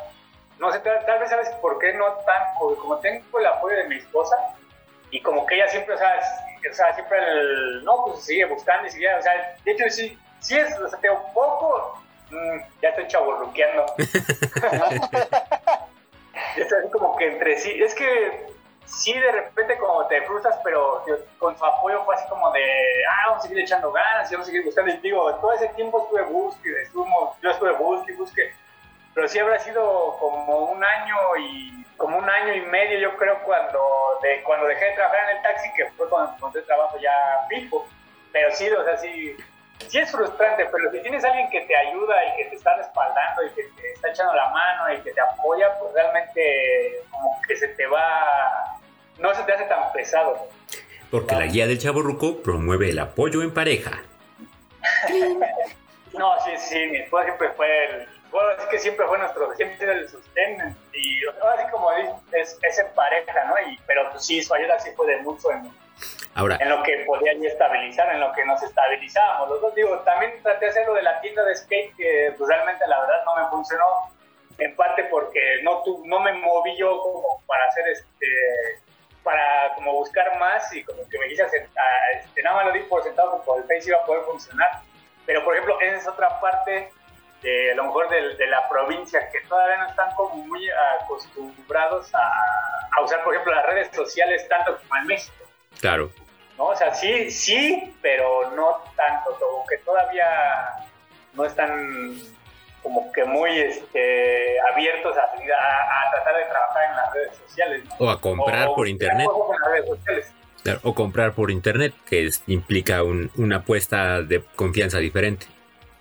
no 0.60 0.72
sé, 0.72 0.80
tal, 0.80 1.06
tal 1.06 1.20
vez 1.20 1.30
sabes 1.30 1.50
por 1.62 1.80
qué 1.80 1.94
no 1.94 2.06
tan, 2.26 2.42
porque 2.60 2.82
como 2.82 2.98
tengo 3.00 3.40
el 3.40 3.46
apoyo 3.46 3.78
de 3.78 3.88
mi 3.88 3.98
esposa 3.98 4.36
y 5.12 5.22
como 5.22 5.46
que 5.46 5.56
ella 5.56 5.68
siempre, 5.68 5.94
o 5.94 5.98
sea, 5.98 6.20
o 6.70 6.74
sea 6.74 6.94
siempre 6.96 7.20
el, 7.20 7.86
no, 7.86 8.06
pues 8.06 8.26
sigue 8.26 8.46
buscando 8.46 8.88
y 8.88 8.92
sigue, 8.92 9.14
o 9.14 9.22
sea, 9.22 9.56
de 9.64 9.72
hecho 9.72 9.84
sí, 9.90 10.18
sí 10.40 10.58
es, 10.58 10.78
o 10.80 10.90
sea, 10.90 11.00
te 11.00 11.10
un 11.10 11.34
poco, 11.34 12.02
mm, 12.32 12.60
ya 12.82 12.90
estoy 12.90 13.08
chaborruqueando. 13.08 13.86
Ya 16.58 16.64
estoy 16.64 16.80
así 16.80 16.92
como 16.92 17.16
que 17.16 17.28
entre 17.28 17.58
sí, 17.60 17.72
es 17.82 17.96
que 17.96 18.55
sí 18.86 19.13
de 19.13 19.32
repente 19.32 19.77
como 19.77 20.06
te 20.08 20.22
frustras, 20.24 20.60
pero 20.63 21.01
tío, 21.06 21.18
con 21.38 21.58
su 21.58 21.65
apoyo 21.65 22.04
fue 22.04 22.15
así 22.15 22.27
como 22.30 22.51
de, 22.51 22.63
ah, 23.10 23.30
vamos 23.30 23.39
a 23.44 23.48
seguir 23.48 23.63
echando 23.63 23.92
ganas, 23.92 24.32
y 24.32 24.36
vamos 24.36 24.48
a 24.48 24.51
seguir 24.51 24.65
buscando, 24.65 24.92
y 24.92 24.98
digo, 24.98 25.34
todo 25.36 25.54
ese 25.54 25.68
tiempo 25.70 26.04
estuve 26.04 26.24
busque, 26.24 26.82
estuvimos, 26.82 27.36
yo 27.42 27.50
estuve 27.50 27.72
busque, 27.74 28.13
busque, 28.13 28.54
pero 29.15 29.30
sí 29.30 29.39
habrá 29.39 29.58
sido 29.60 30.18
como 30.20 30.72
un 30.72 30.84
año 30.84 31.15
y 31.39 31.86
como 31.96 32.18
un 32.18 32.30
año 32.30 32.54
y 32.54 32.62
medio 32.62 33.00
yo 33.00 33.15
creo 33.18 33.42
cuando 33.44 33.80
de 34.22 34.44
cuando 34.44 34.68
dejé 34.68 34.86
de 34.86 34.96
trabajar 34.96 35.30
en 35.30 35.38
el 35.38 35.44
taxi 35.44 35.72
que 35.74 35.89
fue 35.92 36.10
cuando 36.10 36.36
encontré 36.36 36.62
trabajo 36.63 36.98
ya 37.00 37.46
fijo. 37.48 37.88
Pero 38.34 38.51
sí 38.54 38.70
o 38.70 38.84
sea 38.84 38.98
sí 38.98 39.38
sí 39.88 40.00
es 40.00 40.12
frustrante 40.12 40.67
pero 40.72 40.91
si 40.91 41.00
tienes 41.01 41.24
a 41.24 41.27
alguien 41.27 41.50
que 41.50 41.62
te 41.62 41.75
ayuda 41.75 42.15
y 42.25 42.38
que 42.38 42.50
te 42.50 42.55
está 42.55 42.75
respaldando 42.77 43.44
y 43.44 43.50
que 43.51 43.63
te 43.63 43.91
está 43.94 44.10
echando 44.10 44.34
la 44.34 44.50
mano 44.50 44.94
y 44.94 45.01
que 45.01 45.12
te 45.12 45.22
apoya 45.22 45.77
pues 45.79 45.94
realmente 45.94 47.03
como 47.12 47.41
que 47.48 47.55
se 47.55 47.67
te 47.70 47.88
va 47.88 48.79
no 49.17 49.34
se 49.34 49.44
te 49.44 49.53
hace 49.53 49.65
tan 49.65 49.91
pesado 49.94 50.48
Porque 51.12 51.36
la 51.36 51.46
guía 51.46 51.67
del 51.67 51.79
Chaborruco 51.79 52.41
promueve 52.41 52.89
el 52.89 53.00
apoyo 53.00 53.41
en 53.41 53.53
pareja. 53.53 54.01
No, 56.17 56.34
sí, 56.46 56.51
sí, 56.58 56.88
mi 56.88 56.98
esposa 56.98 57.25
siempre 57.25 57.50
fue 57.51 57.86
el. 57.86 58.08
Bueno, 58.32 58.51
es 58.51 58.65
que 58.67 58.79
siempre 58.79 59.05
fue 59.05 59.17
nuestro, 59.17 59.53
siempre 59.55 59.91
el 59.91 60.10
sostén. 60.10 60.75
Y 60.94 61.25
ahora 61.41 61.65
sí, 61.65 61.72
como 61.72 61.91
es, 62.32 62.58
es 62.62 62.79
en 62.79 62.88
pareja, 62.96 63.46
¿no? 63.46 63.70
Y, 63.70 63.77
pero 63.86 64.10
pues 64.12 64.25
sí, 64.25 64.41
su 64.41 64.53
ayuda 64.53 64.79
sí 64.79 64.91
fue 64.96 65.08
de 65.08 65.17
mucho 65.22 65.51
en, 65.51 65.70
Ahora, 66.36 66.58
en 66.60 66.70
lo 66.70 66.84
que 66.84 67.04
podía 67.06 67.34
yo 67.34 67.48
estabilizar, 67.48 68.14
en 68.14 68.20
lo 68.20 68.34
que 68.34 68.44
nos 68.46 68.62
estabilizábamos. 68.62 69.50
Los 69.50 69.62
dos, 69.62 69.75
digo, 69.75 69.98
también 70.00 70.34
traté 70.44 70.66
de 70.66 70.72
hacer 70.72 70.88
lo 70.88 70.94
de 70.94 71.02
la 71.02 71.22
tienda 71.22 71.44
de 71.46 71.56
skate, 71.56 71.96
que 71.96 72.34
pues, 72.38 72.50
realmente 72.50 72.86
la 72.88 73.00
verdad 73.00 73.24
no 73.25 73.36
me 73.36 73.50
funcionó. 73.50 73.86
En 74.58 74.75
parte 74.75 75.04
porque 75.06 75.62
no, 75.64 75.82
tu, 75.84 76.06
no 76.06 76.20
me 76.22 76.32
moví 76.34 76.78
yo 76.78 77.02
como 77.02 77.42
para 77.46 77.66
hacer 77.66 77.88
este. 77.90 78.28
Para 79.24 79.74
como 79.74 79.94
buscar 79.94 80.38
más 80.38 80.72
y 80.74 80.84
como 80.84 81.08
que 81.10 81.18
me 81.18 81.28
quise 81.28 81.44
ah, 81.44 82.12
este, 82.14 82.44
nada 82.44 82.58
más 82.58 82.66
lo 82.68 82.74
di 82.74 82.82
por 82.82 83.02
sentado 83.04 83.44
que 83.44 83.52
el 83.60 83.64
Face 83.64 83.90
iba 83.90 83.98
a 83.98 84.06
poder 84.06 84.24
funcionar. 84.24 84.82
Pero, 85.25 85.44
por 85.44 85.56
ejemplo, 85.56 85.82
esa 85.82 85.98
es 85.98 86.08
otra 86.08 86.40
parte 86.40 86.92
de 87.42 87.72
a 87.72 87.75
lo 87.75 87.86
mejor 87.86 88.08
de, 88.10 88.36
de 88.36 88.48
la 88.48 88.70
provincia 88.70 89.28
que 89.32 89.40
todavía 89.48 89.78
no 89.78 89.90
están 89.90 90.14
como 90.16 90.36
muy 90.36 90.70
acostumbrados 91.02 92.14
a, 92.14 92.32
a 92.92 93.02
usar, 93.02 93.24
por 93.24 93.34
ejemplo, 93.34 93.56
las 93.56 93.66
redes 93.66 93.90
sociales 93.96 94.48
tanto 94.48 94.78
como 94.78 94.96
en 94.98 95.08
México. 95.08 95.45
Claro, 95.79 96.12
¿no? 96.58 96.65
O 96.67 96.75
sea, 96.75 96.94
sí, 96.94 97.29
sí, 97.32 97.96
pero 98.01 98.51
no 98.51 98.82
tanto, 98.96 99.38
como 99.39 99.65
que 99.67 99.77
todavía 99.79 100.25
no 101.34 101.46
están 101.46 102.13
como 102.82 103.12
que 103.12 103.24
muy 103.25 103.50
este, 103.60 104.60
abiertos 104.72 105.17
a, 105.17 105.22
a, 105.24 106.08
a 106.08 106.12
tratar 106.12 106.36
de 106.38 106.46
trabajar 106.46 106.84
en 106.89 106.96
las 106.96 107.13
redes 107.13 107.38
sociales. 107.46 107.84
¿no? 107.86 107.96
o 108.05 108.10
a 108.10 108.22
comprar 108.22 108.67
O 108.67 108.75
por 108.75 108.88
internet. 108.88 109.25
juegos 109.25 109.55
en 109.55 109.62
las 109.62 109.72
redes 109.72 109.89
sociales. 109.89 110.34
claro, 110.63 110.79
o 110.84 110.94
comprar 110.94 111.34
por 111.34 111.50
internet, 111.51 111.94
que 112.08 112.27
es- 112.27 112.44
implica 112.48 113.01
un- 113.03 113.32
una 113.38 113.58
apuesta 113.58 114.22
de 114.22 114.44
confianza 114.55 115.00
diferente. 115.00 115.48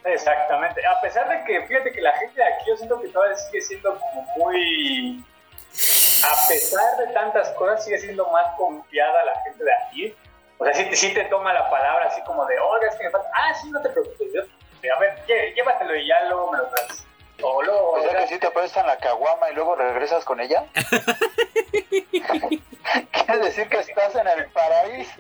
Exactamente. 0.05 0.85
A 0.87 1.01
pesar 1.01 1.27
de 1.29 1.43
que, 1.47 1.67
fíjate 1.67 1.91
que 1.91 2.01
la 2.03 2.13
gente 2.19 2.35
de 2.39 2.45
aquí 2.47 2.65
yo 2.69 2.77
siento 2.77 3.01
que 3.01 3.09
todavía 3.09 3.37
sigue 3.37 3.63
siendo 3.63 3.99
como 3.99 4.23
muy... 4.37 5.25
A 6.27 6.49
pesar 6.49 6.97
de 6.99 7.13
tantas 7.13 7.49
cosas, 7.51 7.85
sigue 7.85 7.99
siendo 7.99 8.27
más 8.31 8.47
confiada 8.57 9.25
la 9.25 9.41
gente 9.43 9.63
de 9.65 9.71
aquí. 9.87 10.15
O 10.59 10.65
sea, 10.65 10.73
sí, 10.75 10.85
te- 10.89 10.97
sí 10.97 11.13
te 11.15 11.25
toma 11.25 11.53
la 11.53 11.69
palabra 11.69 12.07
así 12.07 12.23
como 12.23 12.47
de, 12.47 12.59
oiga, 12.59 12.89
es 12.89 12.97
que 12.97 13.05
me 13.05 13.11
falta... 13.11 13.29
Ah, 13.35 13.53
sí, 13.61 13.71
no 13.71 13.83
te 13.83 13.89
preocupes. 13.91 14.29
Yo, 14.33 14.43
a 14.95 14.99
ver, 15.01 15.19
llé- 15.27 15.53
llévatelo 15.55 15.95
y 15.97 16.07
ya 16.09 16.25
luego 16.27 16.53
me 16.53 16.59
lo 16.59 16.67
traes. 16.69 17.05
O 17.43 17.63
luego... 17.63 17.91
O 17.93 18.03
sea 18.03 18.17
que 18.21 18.29
si 18.29 18.39
te 18.39 18.51
prestan 18.51 18.87
la 18.87 18.97
caguama 18.99 19.51
y 19.51 19.55
luego 19.55 19.75
regresas 19.75 20.25
con 20.25 20.41
ella. 20.41 20.65
Quiere 23.13 23.39
decir 23.45 23.69
que 23.69 23.79
estás 23.81 24.15
en 24.15 24.29
el 24.29 24.47
paraíso. 24.51 25.13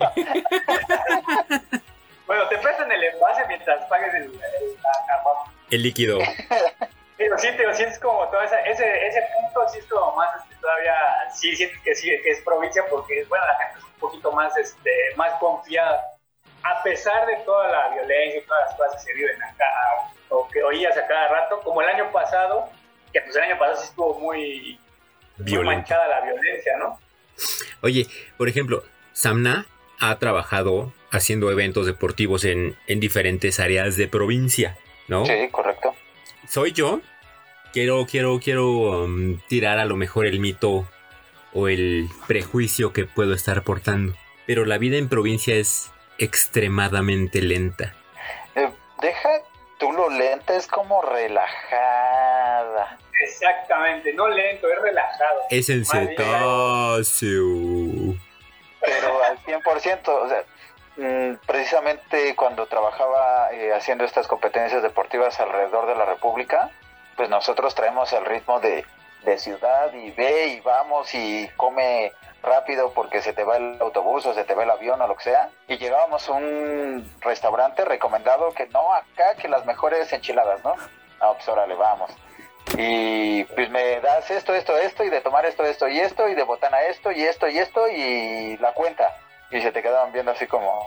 Bueno, 2.26 2.48
te 2.48 2.56
prestan 2.58 2.90
el 2.92 3.04
envase 3.04 3.44
mientras 3.48 3.84
pagues 3.88 4.14
el, 4.14 4.22
el- 4.24 4.32
la 4.82 4.92
caguama. 5.08 5.52
El 5.70 5.82
líquido. 5.82 6.18
Pero 7.36 7.52
sí, 7.52 7.56
te 7.56 7.74
sientes 7.74 7.98
como 7.98 8.28
todo 8.28 8.42
esa- 8.42 8.60
ese, 8.60 9.06
ese 9.06 9.22
punto, 9.34 9.68
sí 9.72 9.78
es 9.78 9.86
como 9.86 10.14
más, 10.16 10.40
este, 10.42 10.54
todavía, 10.60 10.94
sí 11.34 11.54
sientes 11.56 11.80
que 11.82 11.94
sí, 11.94 12.08
que 12.22 12.30
es 12.30 12.40
provincia 12.42 12.84
porque, 12.88 13.24
bueno, 13.28 13.44
la 13.46 13.56
gente 13.56 13.78
es 13.78 13.84
un 13.84 14.00
poquito 14.00 14.32
más, 14.32 14.56
este, 14.56 14.90
más 15.16 15.32
confiada. 15.40 16.00
A 16.62 16.82
pesar 16.82 17.26
de 17.26 17.36
toda 17.44 17.68
la 17.68 17.88
violencia 17.94 18.40
y 18.40 18.44
todas 18.44 18.66
las 18.68 18.74
cosas 18.76 18.94
que 19.04 19.10
se 19.10 19.14
viven 19.14 19.42
acá, 19.42 19.64
o 20.30 20.48
que 20.48 20.62
oías 20.62 20.96
a 20.96 21.06
cada 21.06 21.28
rato, 21.28 21.60
como 21.60 21.82
el 21.82 21.88
año 21.88 22.10
pasado, 22.12 22.70
que 23.12 23.20
pues 23.20 23.36
el 23.36 23.42
año 23.42 23.58
pasado 23.58 23.76
sí 23.78 23.84
estuvo 23.88 24.18
muy, 24.20 24.80
muy 25.38 25.64
manchada 25.64 26.06
la 26.08 26.20
violencia, 26.22 26.76
¿no? 26.78 26.98
Oye, 27.82 28.06
por 28.38 28.48
ejemplo, 28.48 28.82
Samna 29.12 29.66
ha 30.00 30.18
trabajado 30.18 30.92
haciendo 31.10 31.50
eventos 31.50 31.86
deportivos 31.86 32.44
en, 32.44 32.76
en 32.86 33.00
diferentes 33.00 33.60
áreas 33.60 33.96
de 33.96 34.08
provincia, 34.08 34.76
¿no? 35.08 35.24
Sí, 35.26 35.48
correcto. 35.50 35.94
Soy 36.48 36.72
yo. 36.72 37.00
Quiero, 37.74 38.06
quiero, 38.08 38.38
quiero 38.38 39.02
um, 39.02 39.40
tirar 39.48 39.80
a 39.80 39.84
lo 39.84 39.96
mejor 39.96 40.26
el 40.26 40.38
mito 40.38 40.86
o 41.52 41.66
el 41.66 42.08
prejuicio 42.28 42.92
que 42.92 43.04
puedo 43.04 43.34
estar 43.34 43.64
portando. 43.64 44.14
Pero 44.46 44.64
la 44.64 44.78
vida 44.78 44.96
en 44.96 45.08
provincia 45.08 45.56
es 45.56 45.90
extremadamente 46.18 47.42
lenta. 47.42 47.92
Eh, 48.54 48.70
deja 49.02 49.28
tú 49.78 49.90
lo 49.90 50.08
lenta, 50.08 50.54
es 50.54 50.68
como 50.68 51.02
relajada. 51.02 52.96
Exactamente, 53.20 54.14
no 54.14 54.28
lento, 54.28 54.68
es 54.68 54.80
relajado. 54.80 55.40
Es 55.50 55.66
bien, 55.66 55.84
cetáceo. 55.84 57.44
pero 58.80 59.24
al 59.24 59.36
100%, 59.40 60.08
o 60.08 60.28
sea, 60.28 60.44
mm, 60.96 61.38
precisamente 61.44 62.36
cuando 62.36 62.66
trabajaba 62.66 63.52
eh, 63.52 63.72
haciendo 63.72 64.04
estas 64.04 64.28
competencias 64.28 64.80
deportivas 64.80 65.40
alrededor 65.40 65.88
de 65.88 65.96
la 65.96 66.04
República, 66.04 66.70
pues 67.16 67.28
nosotros 67.28 67.74
traemos 67.74 68.12
el 68.12 68.24
ritmo 68.24 68.60
de, 68.60 68.84
de 69.24 69.38
ciudad 69.38 69.92
y 69.92 70.10
ve 70.10 70.48
y 70.48 70.60
vamos 70.60 71.14
y 71.14 71.48
come 71.56 72.12
rápido 72.42 72.92
porque 72.92 73.22
se 73.22 73.32
te 73.32 73.42
va 73.42 73.56
el 73.56 73.80
autobús 73.80 74.26
o 74.26 74.34
se 74.34 74.44
te 74.44 74.54
va 74.54 74.64
el 74.64 74.70
avión 74.70 75.00
o 75.00 75.08
lo 75.08 75.16
que 75.16 75.24
sea. 75.24 75.50
Y 75.66 75.78
llegábamos 75.78 76.28
a 76.28 76.32
un 76.32 77.10
restaurante 77.20 77.84
recomendado 77.84 78.52
que 78.52 78.66
no, 78.66 78.92
acá 78.92 79.34
que 79.36 79.48
las 79.48 79.64
mejores 79.64 80.12
enchiladas, 80.12 80.62
¿no? 80.62 80.74
Ah, 81.20 81.32
pues 81.34 81.48
órale, 81.48 81.74
vamos. 81.74 82.10
Y 82.76 83.44
pues 83.44 83.70
me 83.70 84.00
das 84.00 84.30
esto, 84.30 84.54
esto, 84.54 84.76
esto, 84.76 85.04
y 85.04 85.10
de 85.10 85.20
tomar 85.20 85.46
esto, 85.46 85.64
esto 85.64 85.88
y 85.88 86.00
esto, 86.00 86.28
y 86.28 86.34
de 86.34 86.42
botana 86.42 86.82
esto, 86.82 87.12
y 87.12 87.22
esto, 87.22 87.48
y 87.48 87.58
esto, 87.58 87.88
y 87.88 88.56
la 88.58 88.72
cuenta. 88.72 89.14
Y 89.50 89.60
se 89.60 89.72
te 89.72 89.82
quedaban 89.82 90.12
viendo 90.12 90.32
así 90.32 90.46
como... 90.46 90.84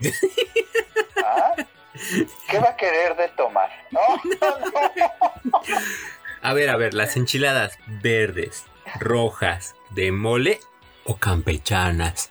¿Ah? 1.24 1.52
¿Qué 2.48 2.58
va 2.58 2.70
a 2.70 2.76
querer 2.76 3.16
de 3.16 3.28
tomar? 3.28 3.70
No, 3.90 4.00
no, 4.24 5.60
A 6.42 6.54
ver, 6.54 6.70
a 6.70 6.76
ver, 6.76 6.94
las 6.94 7.16
enchiladas 7.16 7.76
verdes, 7.86 8.64
rojas, 8.98 9.74
de 9.90 10.10
mole 10.12 10.60
o 11.04 11.16
campechanas. 11.16 12.30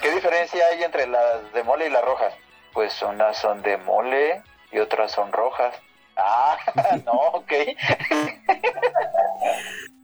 ¿Qué 0.00 0.10
diferencia 0.14 0.64
hay 0.72 0.82
entre 0.82 1.06
las 1.06 1.52
de 1.52 1.62
mole 1.62 1.86
y 1.88 1.90
las 1.90 2.04
rojas? 2.04 2.32
Pues 2.72 3.00
unas 3.02 3.36
son 3.36 3.62
de 3.62 3.76
mole 3.76 4.42
y 4.70 4.78
otras 4.78 5.12
son 5.12 5.30
rojas. 5.32 5.74
Ah, 6.16 6.56
no, 7.04 7.12
ok. 7.12 7.52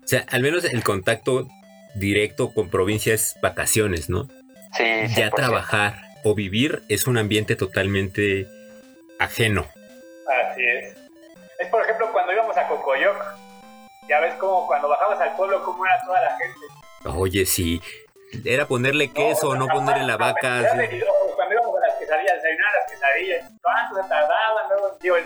O 0.03 0.09
sea, 0.09 0.25
al 0.31 0.43
menos 0.43 0.65
el 0.65 0.83
contacto 0.83 1.47
directo 1.95 2.55
con 2.55 2.71
provincia 2.71 3.13
es 3.13 3.37
vacaciones, 3.43 4.09
¿no? 4.09 4.27
Sí, 4.75 4.85
Ya 5.15 5.29
100%. 5.31 5.35
trabajar 5.35 6.01
o 6.25 6.35
vivir 6.35 6.83
es 6.89 7.07
un 7.07 7.19
ambiente 7.19 7.57
totalmente 7.57 8.47
ajeno. 9.19 9.67
Así 10.27 10.65
es. 10.65 10.97
Es 11.59 11.69
por 11.69 11.83
ejemplo 11.83 12.13
cuando 12.13 12.33
íbamos 12.33 12.57
a 12.57 12.67
Cocoyoc. 12.69 13.17
Ya 14.09 14.21
ves 14.21 14.35
como 14.35 14.67
cuando 14.67 14.89
bajabas 14.89 15.21
al 15.21 15.37
pueblo 15.37 15.63
cómo 15.65 15.85
era 15.85 16.01
toda 16.05 16.23
la 16.23 16.39
gente. 16.39 17.19
Oye, 17.19 17.45
sí. 17.45 17.83
Era 18.45 18.67
ponerle 18.67 19.13
queso, 19.13 19.55
no, 19.55 19.67
ponerle 19.69 20.05
la 20.05 20.17
vaca. 20.17 20.61
Sí. 20.61 21.01
Cuando 21.35 21.55
íbamos 21.55 21.77
a 21.77 21.89
las 21.89 21.99
quesadillas, 21.99 22.35
desayunar 22.35 22.73
las 22.75 22.91
quesadillas. 22.91 23.53
¿Cuánto 23.63 24.03
se 24.03 24.09
tardaban? 24.09 24.69
Luego, 24.69 24.99
digo, 25.01 25.17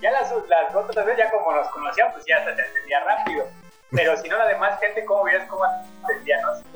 ya 0.00 0.10
las, 0.12 0.32
las 0.48 0.74
otras 0.74 1.06
veces, 1.06 1.24
ya 1.24 1.30
como 1.30 1.52
nos 1.52 1.68
conocían, 1.68 2.12
pues 2.12 2.24
ya 2.26 2.42
se 2.44 2.50
entendía 2.50 3.00
rápido. 3.04 3.46
Pero 3.90 4.16
si 4.16 4.28
no, 4.28 4.38
la 4.38 4.46
demás 4.46 4.78
gente, 4.80 5.04
¿cómo 5.04 5.24
veías 5.24 5.46
cómo 5.48 5.64
entendía? 6.02 6.40
¿No? 6.42 6.69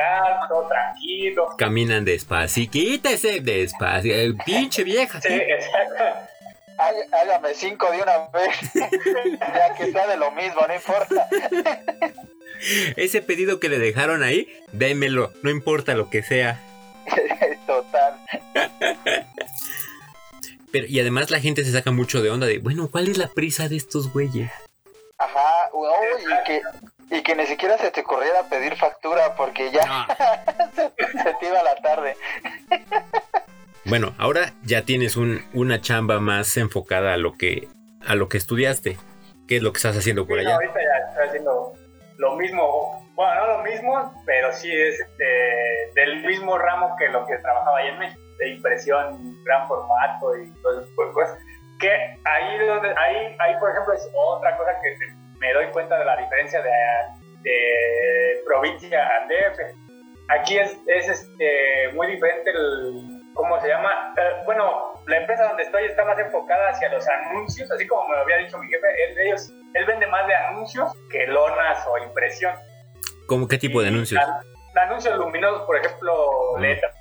Calma, 0.00 0.48
todo 0.48 0.68
tranquilo. 0.68 1.48
Caminan 1.58 2.04
despacio. 2.04 2.70
Quítese 2.70 3.40
despacio. 3.40 4.14
eh, 4.14 4.32
pinche 4.44 4.84
vieja. 4.84 5.20
Sí, 5.20 5.32
exacto. 5.32 6.04
Há- 6.78 7.18
Hágame 7.22 7.54
cinco 7.54 7.90
de 7.90 8.02
una 8.02 8.18
vez. 8.28 8.72
ya 9.40 9.74
que 9.76 9.92
sea 9.92 10.06
de 10.06 10.16
lo 10.16 10.30
mismo, 10.32 10.60
no 10.66 10.74
importa. 10.74 11.28
Ese 12.96 13.20
pedido 13.22 13.60
que 13.60 13.68
le 13.68 13.78
dejaron 13.78 14.22
ahí, 14.22 14.48
démelo. 14.72 15.32
No 15.42 15.50
importa 15.50 15.94
lo 15.94 16.08
que 16.10 16.22
sea. 16.22 16.58
Total. 17.66 18.14
Pero, 20.72 20.86
y 20.86 21.00
además 21.00 21.30
la 21.30 21.40
gente 21.40 21.64
se 21.64 21.72
saca 21.72 21.90
mucho 21.90 22.22
de 22.22 22.30
onda 22.30 22.46
de, 22.46 22.58
bueno, 22.58 22.88
¿cuál 22.90 23.08
es 23.08 23.18
la 23.18 23.28
prisa 23.28 23.68
de 23.68 23.76
estos 23.76 24.12
güeyes? 24.12 24.50
Ajá, 25.18 25.70
uy, 25.72 26.24
que, 26.46 26.60
y 27.10 27.22
que 27.22 27.34
ni 27.34 27.46
siquiera 27.46 27.76
se 27.78 27.90
te 27.90 28.00
ocurriera 28.02 28.44
pedir 28.48 28.76
factura 28.76 29.34
porque 29.36 29.70
ya 29.72 29.84
No. 29.86 30.06
se 31.22 31.34
te 31.40 31.46
iba 31.46 31.62
la 31.62 31.74
tarde. 31.76 32.16
Bueno, 33.84 34.14
ahora 34.18 34.52
ya 34.62 34.84
tienes 34.84 35.16
un, 35.16 35.44
una 35.54 35.80
chamba 35.80 36.20
más 36.20 36.56
enfocada 36.56 37.14
a 37.14 37.16
lo 37.16 37.36
que 37.36 37.68
a 38.06 38.14
lo 38.14 38.28
que 38.28 38.38
estudiaste. 38.38 38.96
¿Qué 39.48 39.56
es 39.56 39.62
lo 39.62 39.72
que 39.72 39.78
estás 39.78 39.96
haciendo 39.96 40.26
por 40.26 40.38
Sí, 40.38 40.44
no, 40.44 40.50
allá? 40.50 40.56
ahorita 40.56 40.80
ya 40.80 41.08
estoy 41.10 41.26
haciendo 41.28 41.72
lo 42.18 42.36
mismo, 42.36 43.08
bueno, 43.14 43.34
no 43.34 43.46
lo 43.58 43.62
mismo, 43.64 44.22
pero 44.26 44.52
sí 44.52 44.70
es 44.72 45.00
este, 45.00 45.24
del 45.94 46.24
mismo 46.24 46.56
ramo 46.58 46.94
que 46.98 47.08
lo 47.08 47.26
que 47.26 47.36
trabajaba 47.38 47.78
ahí 47.78 47.88
en 47.88 47.98
México, 47.98 48.20
de 48.38 48.48
impresión, 48.50 49.36
gran 49.44 49.66
formato 49.66 50.36
y 50.36 50.50
todo 50.62 50.80
ese 50.80 50.88
tipo 50.90 51.06
de 51.06 51.12
cosas. 51.12 51.38
Que 51.80 51.90
ahí, 52.24 52.58
donde, 52.66 52.90
ahí, 52.90 53.36
ahí 53.38 53.54
por 53.58 53.70
ejemplo, 53.70 53.94
es 53.94 54.08
otra 54.14 54.56
cosa 54.56 54.70
que 54.82 54.90
te- 54.98 55.19
me 55.40 55.52
doy 55.52 55.66
cuenta 55.72 55.98
de 55.98 56.04
la 56.04 56.16
diferencia 56.16 56.62
de, 56.62 56.70
de 57.42 58.42
provincia 58.46 59.04
a 59.06 59.26
DF. 59.26 59.58
Aquí 60.28 60.58
es, 60.58 60.76
es 60.86 61.08
este, 61.08 61.88
muy 61.94 62.06
diferente 62.06 62.50
el, 62.50 63.22
¿cómo 63.34 63.60
se 63.60 63.68
llama? 63.68 64.14
Eh, 64.16 64.42
bueno, 64.44 64.92
la 65.06 65.16
empresa 65.16 65.44
donde 65.48 65.64
estoy 65.64 65.86
está 65.86 66.04
más 66.04 66.18
enfocada 66.18 66.68
hacia 66.68 66.88
los 66.90 67.06
anuncios, 67.08 67.68
así 67.72 67.86
como 67.86 68.06
me 68.08 68.14
lo 68.16 68.22
había 68.22 68.36
dicho 68.36 68.56
mi 68.58 68.68
jefe, 68.68 68.86
él, 69.08 69.18
ellos, 69.26 69.50
él 69.74 69.84
vende 69.86 70.06
más 70.06 70.26
de 70.28 70.34
anuncios 70.36 70.92
que 71.10 71.26
lonas 71.26 71.84
o 71.88 71.98
impresión. 71.98 72.54
¿Cómo 73.26 73.48
qué 73.48 73.58
tipo 73.58 73.82
de 73.82 73.88
anuncios? 73.88 74.22
an- 74.22 74.40
anuncios 74.88 75.16
luminosos, 75.18 75.62
por 75.62 75.76
ejemplo, 75.76 76.54
Mm. 76.56 76.60
letras, 76.60 76.94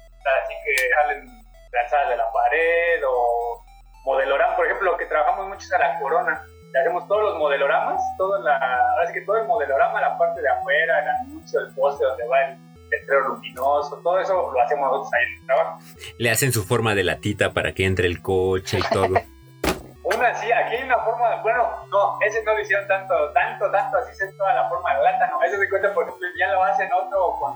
así 0.44 0.54
que 0.66 0.90
salen 0.96 1.28
lanzadas 1.72 2.10
de 2.10 2.18
la 2.18 2.32
pared 2.32 3.02
o 3.08 3.64
modeloramas, 4.06 4.56
por 4.56 4.66
ejemplo, 4.66 4.92
lo 4.94 4.98
que 4.98 5.06
trabajamos 5.06 5.48
mucho 5.50 5.66
es 5.66 5.74
a 5.74 5.78
la 5.78 6.00
corona. 6.00 6.44
Le 6.74 6.80
hacemos 6.82 7.08
todos 7.08 7.24
los 7.24 7.36
modeloramas, 7.40 8.02
toda 8.18 8.40
la, 8.42 8.56
ahora 8.56 9.12
que 9.14 9.22
todo 9.22 9.38
el 9.38 9.48
modelorama, 9.48 10.00
la 10.02 10.18
parte 10.18 10.42
de 10.42 10.50
afuera, 10.50 11.00
el 11.04 11.10
anuncio, 11.28 11.60
el 11.62 11.74
poste 11.74 12.06
donde 12.06 12.28
va 12.28 12.42
el 12.42 12.58
letrero 12.90 13.30
luminoso, 13.30 14.00
todo 14.04 14.20
eso 14.20 14.52
lo 14.54 14.62
hacemos 14.62 14.86
nosotros 14.92 15.14
ahí 15.14 15.24
en 15.26 15.40
el 15.40 15.46
trabajo. 15.46 15.80
Le 16.20 16.30
hacen 16.32 16.52
su 16.52 16.64
forma 16.64 16.94
de 16.96 17.04
latita 17.04 17.52
para 17.54 17.74
que 17.74 17.86
entre 17.86 18.08
el 18.08 18.22
coche 18.22 18.80
y 18.80 18.94
todo. 18.94 19.08
Una 20.04 20.34
sí, 20.36 20.52
aquí 20.52 20.76
hay 20.76 20.84
una 20.84 20.98
forma, 21.04 21.40
bueno, 21.44 21.70
no, 21.92 22.18
ese 22.26 22.44
no 22.44 22.54
lo 22.56 22.60
hicieron 22.62 22.88
tanto, 22.88 23.14
tanto, 23.32 23.70
tanto, 23.70 23.98
así 23.98 24.12
es 24.12 24.38
toda 24.38 24.56
la 24.56 24.68
forma 24.68 24.96
de 24.98 25.04
lata, 25.04 25.28
no, 25.32 25.44
ese 25.44 25.58
se 25.60 25.70
cuenta, 25.70 25.94
por 25.94 26.04
ejemplo, 26.04 26.28
ya 26.40 26.52
lo 26.52 26.64
hacen 26.64 26.90
otro 26.92 27.36
con- 27.40 27.56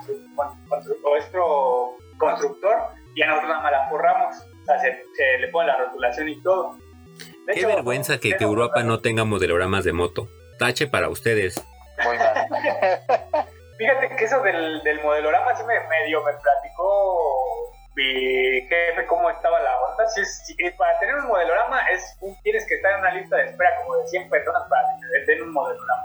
constru- 0.68 0.98
o 1.04 1.18
otro 1.18 1.98
constructor 2.20 2.76
y 3.16 3.24
a 3.24 3.28
nosotros 3.28 3.50
nada 3.50 3.62
más 3.64 3.72
la 3.72 3.88
forramos, 3.90 4.36
o 4.62 4.66
sea, 4.66 4.78
se, 4.80 5.04
se 5.16 5.38
le 5.40 5.48
pone 5.48 5.68
la 5.68 5.78
rotulación 5.78 6.30
y 6.30 6.40
todo. 6.44 6.78
Qué 7.48 7.60
hecho, 7.60 7.68
vergüenza 7.68 8.20
que, 8.20 8.36
que 8.38 8.44
Europa 8.44 8.84
no 8.84 9.00
tenga 9.02 9.24
modeloramas 9.26 9.84
de 9.84 9.94
moto. 9.94 10.30
Tache 10.60 10.88
para 10.88 11.10
ustedes. 11.10 11.62
Muy 12.04 12.18
mal. 12.18 12.48
Fíjate 13.78 14.16
que 14.16 14.24
eso 14.26 14.42
del, 14.42 14.82
del 14.84 15.02
modelorama 15.02 15.56
sí 15.56 15.64
me 15.64 15.74
medio 15.90 16.24
me 16.24 16.32
platicó 16.34 17.72
mi 17.96 18.62
jefe 18.68 19.06
cómo 19.08 19.30
estaba 19.30 19.60
la 19.62 19.78
onda. 19.82 20.04
Es- 20.16 20.44
sí, 20.46 20.56
para 20.78 20.98
tener 21.00 21.16
un 21.16 21.28
modelorama 21.28 21.80
es 21.92 22.16
un- 22.22 22.36
tienes 22.44 22.66
que 22.68 22.76
estar 22.76 22.94
en 22.94 23.00
una 23.00 23.12
lista 23.14 23.36
de 23.38 23.46
espera 23.50 23.76
como 23.82 23.98
de 23.98 24.08
100 24.08 24.30
personas 24.30 24.64
para 24.70 24.84
que 25.00 25.26
te 25.26 25.32
den 25.34 25.42
un 25.44 25.52
modelorama. 25.54 26.04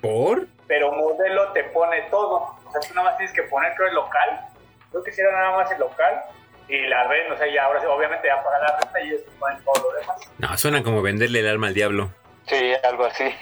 ¿Por? 0.00 0.46
pero 0.66 0.90
modelo 0.92 1.52
te 1.52 1.64
pone 1.64 2.00
todo. 2.10 2.56
O 2.66 2.72
sea, 2.72 2.80
tú 2.80 2.94
nada 2.94 3.08
más 3.10 3.16
tienes 3.18 3.34
que 3.34 3.42
poner, 3.42 3.74
creo, 3.74 3.88
el 3.88 3.94
local. 3.94 4.48
Creo 4.90 5.02
que 5.04 5.12
si 5.12 5.20
era 5.20 5.30
nada 5.32 5.56
más 5.56 5.70
el 5.70 5.78
local. 5.78 6.22
Y 6.72 6.86
la 6.86 7.04
renta, 7.04 7.34
o 7.34 7.36
sea, 7.36 7.46
ya 7.52 7.64
ahora 7.64 7.80
sí, 7.80 7.86
obviamente 7.86 8.26
ya 8.28 8.42
paga 8.42 8.58
la 8.60 8.78
renta 8.78 9.00
y 9.02 9.08
ellos 9.08 9.24
te 9.26 9.30
ponen 9.32 9.62
todo 9.62 9.90
lo 9.92 9.98
demás. 10.00 10.16
No, 10.38 10.56
suena 10.56 10.82
como 10.82 11.02
venderle 11.02 11.40
el 11.40 11.48
alma 11.48 11.66
al 11.66 11.74
diablo. 11.74 12.08
Sí, 12.46 12.72
algo 12.82 13.04
así. 13.04 13.24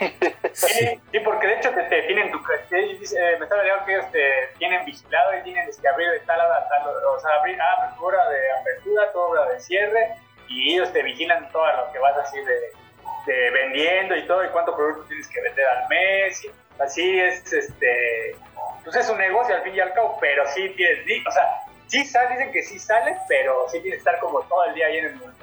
Sí, 0.53 0.99
sí, 1.11 1.19
porque 1.21 1.47
de 1.47 1.53
hecho 1.53 1.69
te, 1.71 1.83
te 1.83 2.01
tienen 2.03 2.29
tu 2.29 2.37
te- 2.69 2.75
dice, 2.99 3.17
eh, 3.17 3.37
me 3.39 3.45
estaba 3.45 3.63
leyendo 3.63 3.85
que 3.85 3.93
ellos 3.93 4.11
te 4.11 4.49
tienen 4.57 4.83
vigilado 4.83 5.37
y 5.37 5.43
tienen 5.43 5.65
que 5.81 5.87
abrir 5.87 6.09
de 6.11 6.19
tal 6.19 6.41
hora 6.41 6.57
a 6.57 6.67
tal 6.67 6.87
hora, 6.89 7.07
o 7.07 7.19
sea, 7.21 7.31
abrir 7.39 7.57
ah, 7.61 7.83
apertura 7.85 8.29
de 8.29 8.51
apertura, 8.59 9.11
toda 9.13 9.29
hora 9.29 9.53
de 9.53 9.59
cierre, 9.61 10.09
y 10.49 10.73
ellos 10.73 10.91
te 10.91 11.03
vigilan 11.03 11.49
todo 11.53 11.71
lo 11.71 11.89
que 11.93 11.99
vas 11.99 12.17
así 12.17 12.37
de, 12.43 13.33
de 13.33 13.49
vendiendo 13.51 14.13
y 14.17 14.27
todo, 14.27 14.43
y 14.43 14.49
cuánto 14.49 14.75
producto 14.75 15.05
tienes 15.07 15.27
que 15.29 15.41
vender 15.41 15.65
al 15.67 15.87
mes, 15.87 16.43
y 16.43 16.51
así 16.81 17.17
es, 17.21 17.53
este, 17.53 18.35
pues 18.83 18.93
es 18.97 19.09
un 19.09 19.17
negocio 19.17 19.55
al 19.55 19.61
fin 19.63 19.73
y 19.73 19.79
al 19.79 19.93
cabo, 19.93 20.17
pero 20.19 20.45
sí 20.47 20.67
tienes, 20.75 20.99
o 21.25 21.31
sea, 21.31 21.45
sí 21.91 22.05
sale, 22.05 22.37
dicen 22.37 22.51
que 22.53 22.63
sí 22.63 22.79
sale, 22.79 23.15
pero 23.27 23.53
sí 23.71 23.79
tienes 23.81 23.97
que 24.03 24.09
estar 24.09 24.19
como 24.19 24.41
todo 24.43 24.63
el 24.69 24.75
día 24.75 24.87
ahí 24.87 24.97
en 24.97 25.05
el 25.05 25.15
mundo. 25.15 25.35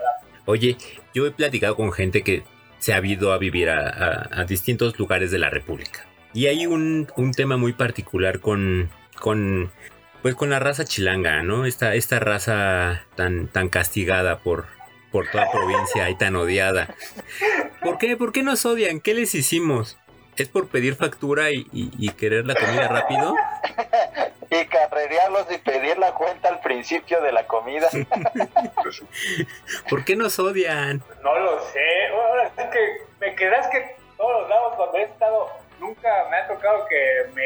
Oye, 0.47 0.77
yo 1.15 1.27
he 1.27 1.31
platicado 1.31 1.77
con 1.77 1.93
gente 1.93 2.23
que 2.23 2.43
se 2.79 2.95
ha 2.95 3.05
ido 3.05 3.33
a 3.33 3.39
vivir 3.39 3.69
a, 3.71 3.89
a- 3.89 4.41
a 4.41 4.45
distintos 4.45 4.99
lugares 4.99 5.31
de 5.31 5.39
la 5.39 5.51
República. 5.51 6.07
Y 6.33 6.47
hay 6.47 6.67
un, 6.67 7.07
un 7.17 7.33
tema 7.33 7.57
muy 7.57 7.73
particular 7.75 8.41
con, 8.41 8.89
con, 9.21 9.71
pues 10.23 10.35
con 10.35 10.49
la 10.51 10.59
raza 10.59 10.85
chilanga, 10.85 11.43
¿no? 11.43 11.67
Esta, 11.67 11.95
esta 11.95 12.19
raza 12.19 13.05
tan, 13.15 13.49
tan 13.49 13.69
castigada 13.69 14.39
por, 14.39 14.67
por 15.13 15.29
toda 15.31 15.51
provincia 15.51 16.09
y 16.09 16.17
tan 16.17 16.37
odiada. 16.37 16.95
¿Por 17.83 17.99
qué? 17.99 18.17
¿Por 18.17 18.33
qué 18.33 18.43
nos 18.43 18.65
odian? 18.65 19.01
¿Qué 19.01 19.15
les 19.15 19.35
hicimos? 19.35 19.99
¿Es 20.37 20.49
por 20.49 20.69
pedir 20.69 20.95
factura 20.95 21.51
y, 21.51 21.67
y- 21.73 21.91
y 21.99 22.11
querer 22.11 22.47
la 22.47 22.55
comida 22.55 22.87
rápido? 22.89 23.35
Y 24.51 24.65
carrerearlos 24.67 25.47
y 25.51 25.59
pedir 25.59 25.99
la 25.99 26.15
cuenta 26.15 26.49
al 26.49 26.61
principio 26.61 27.21
de 27.21 27.33
la 27.33 27.47
comida. 27.47 27.89
¿Por 29.91 30.05
qué 30.05 30.17
nos 30.17 30.39
odian? 30.39 31.03
No 31.23 31.39
lo 31.39 31.63
sé. 31.65 32.07
Ahora 32.09 32.51
sí 32.57 32.63
que 32.73 33.03
me 33.21 33.35
quedas 33.35 33.67
que 33.69 33.97
todos 34.17 34.41
los 34.41 34.49
lados 34.49 34.79
donde 34.79 35.01
he 35.01 35.05
estado 35.05 35.51
nunca 35.79 36.09
me 36.31 36.39
ha 36.39 36.49
tocado 36.49 36.87
que 36.89 37.31
me 37.35 37.45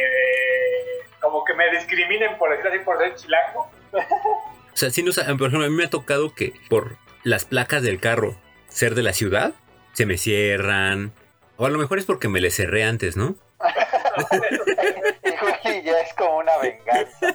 como 1.21 1.45
que 1.45 1.55
me 1.55 1.71
discriminen 1.71 2.37
por 2.38 2.51
decir 2.51 2.69
así 2.69 2.79
por 2.81 2.99
ser 2.99 3.15
chilango. 3.15 3.71
O 3.93 4.77
sea, 4.77 4.91
sí 4.91 5.03
nos, 5.03 5.17
por 5.17 5.49
ejemplo, 5.49 5.65
a 5.65 5.69
mí 5.69 5.75
me 5.75 5.85
ha 5.85 5.91
tocado 5.91 6.35
que 6.35 6.55
por 6.69 6.97
las 7.25 7.45
placas 7.45 7.83
del 7.83 8.01
carro 8.01 8.37
ser 8.69 8.95
de 8.95 9.03
la 9.03 9.12
ciudad, 9.12 9.53
se 9.93 10.07
me 10.07 10.17
cierran, 10.17 11.12
O 11.57 11.67
a 11.67 11.71
lo 11.71 11.79
mejor 11.79 11.99
es 11.99 12.07
porque 12.07 12.29
me 12.29 12.41
le 12.41 12.51
cerré 12.51 12.85
antes, 12.85 13.17
¿no? 13.17 13.35
ya 15.85 16.00
es 16.00 16.14
como 16.14 16.38
una 16.38 16.57
venganza. 16.59 17.26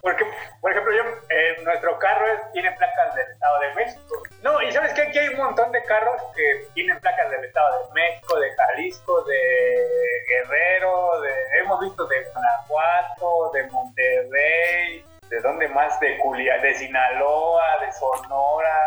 Porque, 0.00 0.24
por 0.60 0.72
ejemplo, 0.72 0.92
yo, 0.96 1.02
eh, 1.30 1.56
nuestro 1.62 1.96
carro 1.98 2.26
es- 2.26 2.52
tiene 2.52 2.72
placas 2.72 3.14
del 3.14 3.30
Estado 3.30 3.60
de 3.60 3.74
México. 3.74 4.22
No, 4.42 4.60
y 4.62 4.72
sabes 4.72 4.92
que 4.94 5.02
aquí 5.02 5.18
hay 5.18 5.28
un 5.28 5.36
montón 5.38 5.70
de 5.70 5.82
carros 5.84 6.20
que 6.34 6.66
tienen 6.74 6.98
placas 7.00 7.30
del 7.30 7.44
Estado 7.44 7.86
de 7.86 7.92
México, 7.94 8.38
de 8.40 8.50
Jalisco, 8.52 9.22
de 9.22 9.40
Guerrero, 10.28 11.20
de, 11.20 11.30
hemos 11.60 11.78
visto 11.80 12.04
de 12.06 12.24
Guanajuato, 12.24 13.50
de 13.52 13.62
Monterrey, 13.70 15.04
de 15.28 15.40
dónde 15.40 15.68
más, 15.68 15.98
de 16.00 16.18
Culia, 16.18 16.58
de 16.58 16.74
Sinaloa, 16.74 17.64
de 17.80 17.92
Sonora. 17.92 18.78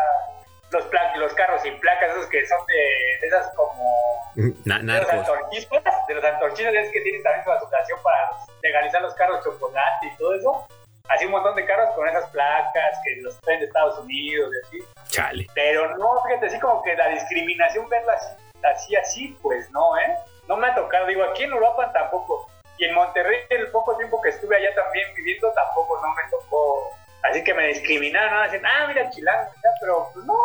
Los, 0.76 0.84
pla- 0.86 1.16
los 1.16 1.32
carros 1.34 1.62
sin 1.62 1.78
placas, 1.80 2.10
esos 2.10 2.26
que 2.26 2.46
son 2.46 2.64
de, 2.66 2.74
de 3.20 3.26
esas 3.28 3.50
como 3.54 4.22
Na- 4.64 4.78
de 4.78 5.00
los 5.00 5.10
antorchistas, 5.10 6.06
de 6.06 6.14
los 6.14 6.24
antorchistas 6.24 6.74
es 6.74 6.92
que 6.92 7.00
tienen 7.00 7.22
también 7.22 7.44
su 7.44 7.52
asociación 7.52 7.98
para 8.02 8.30
legalizar 8.62 9.00
los 9.00 9.14
carros 9.14 9.42
chocolate 9.42 10.06
y 10.06 10.16
todo 10.16 10.34
eso. 10.34 10.66
Así 11.08 11.24
un 11.24 11.30
montón 11.32 11.54
de 11.56 11.64
carros 11.64 11.90
con 11.94 12.06
esas 12.08 12.28
placas 12.30 12.98
que 13.04 13.22
los 13.22 13.40
traen 13.40 13.60
de 13.60 13.66
Estados 13.66 13.98
Unidos 14.00 14.50
y 14.52 14.66
así. 14.66 14.88
Chale. 15.08 15.46
Pero 15.54 15.96
no, 15.96 16.20
fíjate, 16.26 16.46
así 16.46 16.58
como 16.60 16.82
que 16.82 16.94
la 16.96 17.08
discriminación 17.08 17.88
verla 17.88 18.12
así, 18.14 18.34
así, 18.64 18.96
así, 18.96 19.38
pues 19.42 19.70
no, 19.70 19.96
¿eh? 19.98 20.16
No 20.48 20.56
me 20.56 20.66
ha 20.66 20.74
tocado, 20.74 21.06
digo, 21.06 21.22
aquí 21.24 21.44
en 21.44 21.52
Europa 21.52 21.90
tampoco. 21.92 22.50
Y 22.78 22.84
en 22.84 22.94
Monterrey, 22.94 23.38
el 23.50 23.70
poco 23.70 23.96
tiempo 23.96 24.20
que 24.20 24.28
estuve 24.30 24.56
allá 24.56 24.74
también 24.74 25.14
viviendo, 25.14 25.50
tampoco 25.52 25.98
no 26.02 26.08
me 26.14 26.22
tocó. 26.30 26.90
Así 27.22 27.42
que 27.42 27.54
me 27.54 27.68
discriminaron, 27.68 28.34
¿no? 28.34 28.42
Dicen, 28.44 28.64
ah, 28.66 28.86
mira, 28.86 29.08
chilango, 29.10 29.50
pero 29.80 30.10
pues 30.12 30.24
no. 30.26 30.35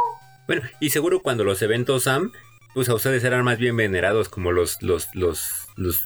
Bueno, 0.52 0.68
y 0.82 0.90
seguro 0.90 1.22
cuando 1.22 1.46
los 1.46 1.62
eventos 1.62 2.04
Sam, 2.04 2.34
pues 2.74 2.90
a 2.90 2.94
ustedes 2.94 3.24
eran 3.24 3.46
más 3.46 3.58
bien 3.58 3.78
venerados 3.78 4.28
como 4.28 4.52
los, 4.52 4.82
los, 4.82 5.08
los, 5.16 5.70
los 5.78 6.06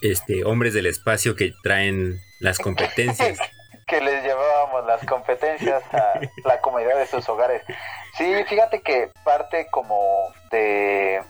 este, 0.00 0.44
hombres 0.44 0.72
del 0.72 0.86
espacio 0.86 1.36
que 1.36 1.52
traen 1.62 2.18
las 2.40 2.58
competencias. 2.58 3.38
que 3.86 4.00
les 4.00 4.24
llevábamos 4.24 4.86
las 4.86 5.04
competencias 5.04 5.82
a 5.92 6.20
la 6.46 6.62
comunidad 6.62 6.96
de 6.96 7.06
sus 7.06 7.28
hogares. 7.28 7.64
Sí, 8.16 8.32
fíjate 8.48 8.80
que 8.80 9.10
parte 9.24 9.66
como 9.70 10.00
de 10.50 11.20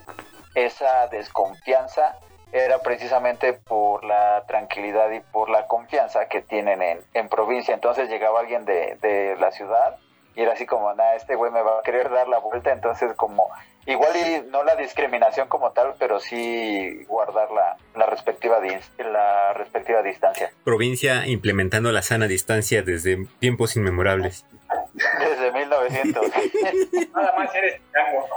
esa 0.55 1.07
desconfianza 1.07 2.17
era 2.53 2.79
precisamente 2.79 3.51
por 3.51 4.05
la 4.05 4.45
tranquilidad 4.47 5.11
y 5.11 5.19
por 5.19 5.49
la 5.49 5.67
confianza 5.67 6.29
que 6.29 6.41
tienen 6.41 6.81
en, 6.81 7.01
en 7.13 7.27
provincia. 7.27 7.73
Entonces 7.73 8.07
llegaba 8.07 8.39
alguien 8.39 8.63
de, 8.63 8.97
de 9.01 9.35
la 9.37 9.51
ciudad 9.51 9.97
y 10.35 10.41
era 10.41 10.53
así 10.53 10.65
como, 10.65 10.93
nada, 10.93 11.15
este 11.15 11.35
güey 11.35 11.51
me 11.51 11.61
va 11.61 11.79
a 11.79 11.83
querer 11.83 12.09
dar 12.09 12.27
la 12.27 12.39
vuelta. 12.39 12.71
Entonces 12.71 13.13
como, 13.15 13.49
igual 13.85 14.11
y 14.15 14.49
no 14.49 14.63
la 14.63 14.75
discriminación 14.75 15.47
como 15.47 15.71
tal, 15.71 15.93
pero 15.99 16.19
sí 16.19 17.05
guardar 17.07 17.51
la, 17.51 17.77
la, 17.95 18.05
respectiva, 18.07 18.59
la 18.97 19.53
respectiva 19.53 20.01
distancia. 20.01 20.51
Provincia 20.63 21.27
implementando 21.27 21.91
la 21.91 22.01
sana 22.01 22.27
distancia 22.27 22.81
desde 22.81 23.25
tiempos 23.39 23.75
inmemorables. 23.75 24.45
Desde 25.19 25.51
1900. 25.51 26.25
Nada 27.15 27.33
más 27.37 27.53
eres 27.55 27.81
chilango, 27.87 28.27
¿no? 28.27 28.35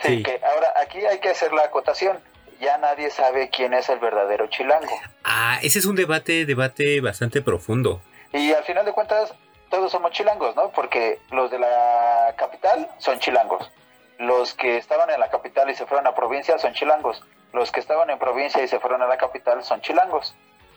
Sí, 0.00 0.08
Sí. 0.16 0.22
que 0.22 0.40
ahora 0.44 0.72
aquí 0.82 1.04
hay 1.04 1.18
que 1.18 1.28
hacer 1.30 1.52
la 1.52 1.62
acotación. 1.62 2.18
Ya 2.60 2.76
nadie 2.78 3.10
sabe 3.10 3.50
quién 3.50 3.72
es 3.74 3.88
el 3.88 3.98
verdadero 4.00 4.48
chilango. 4.48 4.98
Ah, 5.22 5.58
ese 5.62 5.78
es 5.78 5.84
un 5.86 5.94
debate, 5.94 6.44
debate 6.44 7.00
bastante 7.00 7.40
profundo. 7.42 8.00
Y 8.32 8.52
al 8.52 8.64
final 8.64 8.84
de 8.84 8.92
cuentas, 8.92 9.32
todos 9.70 9.92
somos 9.92 10.10
chilangos, 10.12 10.54
¿no? 10.56 10.70
Porque 10.70 11.18
los 11.30 11.50
de 11.50 11.58
la 11.58 12.34
capital 12.36 12.88
son 12.98 13.18
chilangos. 13.18 13.70
Los 14.18 14.54
que 14.54 14.76
estaban 14.78 15.10
en 15.10 15.20
la 15.20 15.30
capital 15.30 15.70
y 15.70 15.74
se 15.74 15.86
fueron 15.86 16.06
a 16.06 16.14
provincia 16.14 16.58
son 16.58 16.72
chilangos. 16.74 17.22
Los 17.52 17.70
que 17.70 17.80
estaban 17.80 18.10
en 18.10 18.18
provincia 18.18 18.62
y 18.62 18.68
se 18.68 18.78
fueron 18.80 19.02
a 19.02 19.06
la 19.06 19.16
capital 19.16 19.62
son 19.62 19.80
chilangos. 19.80 20.34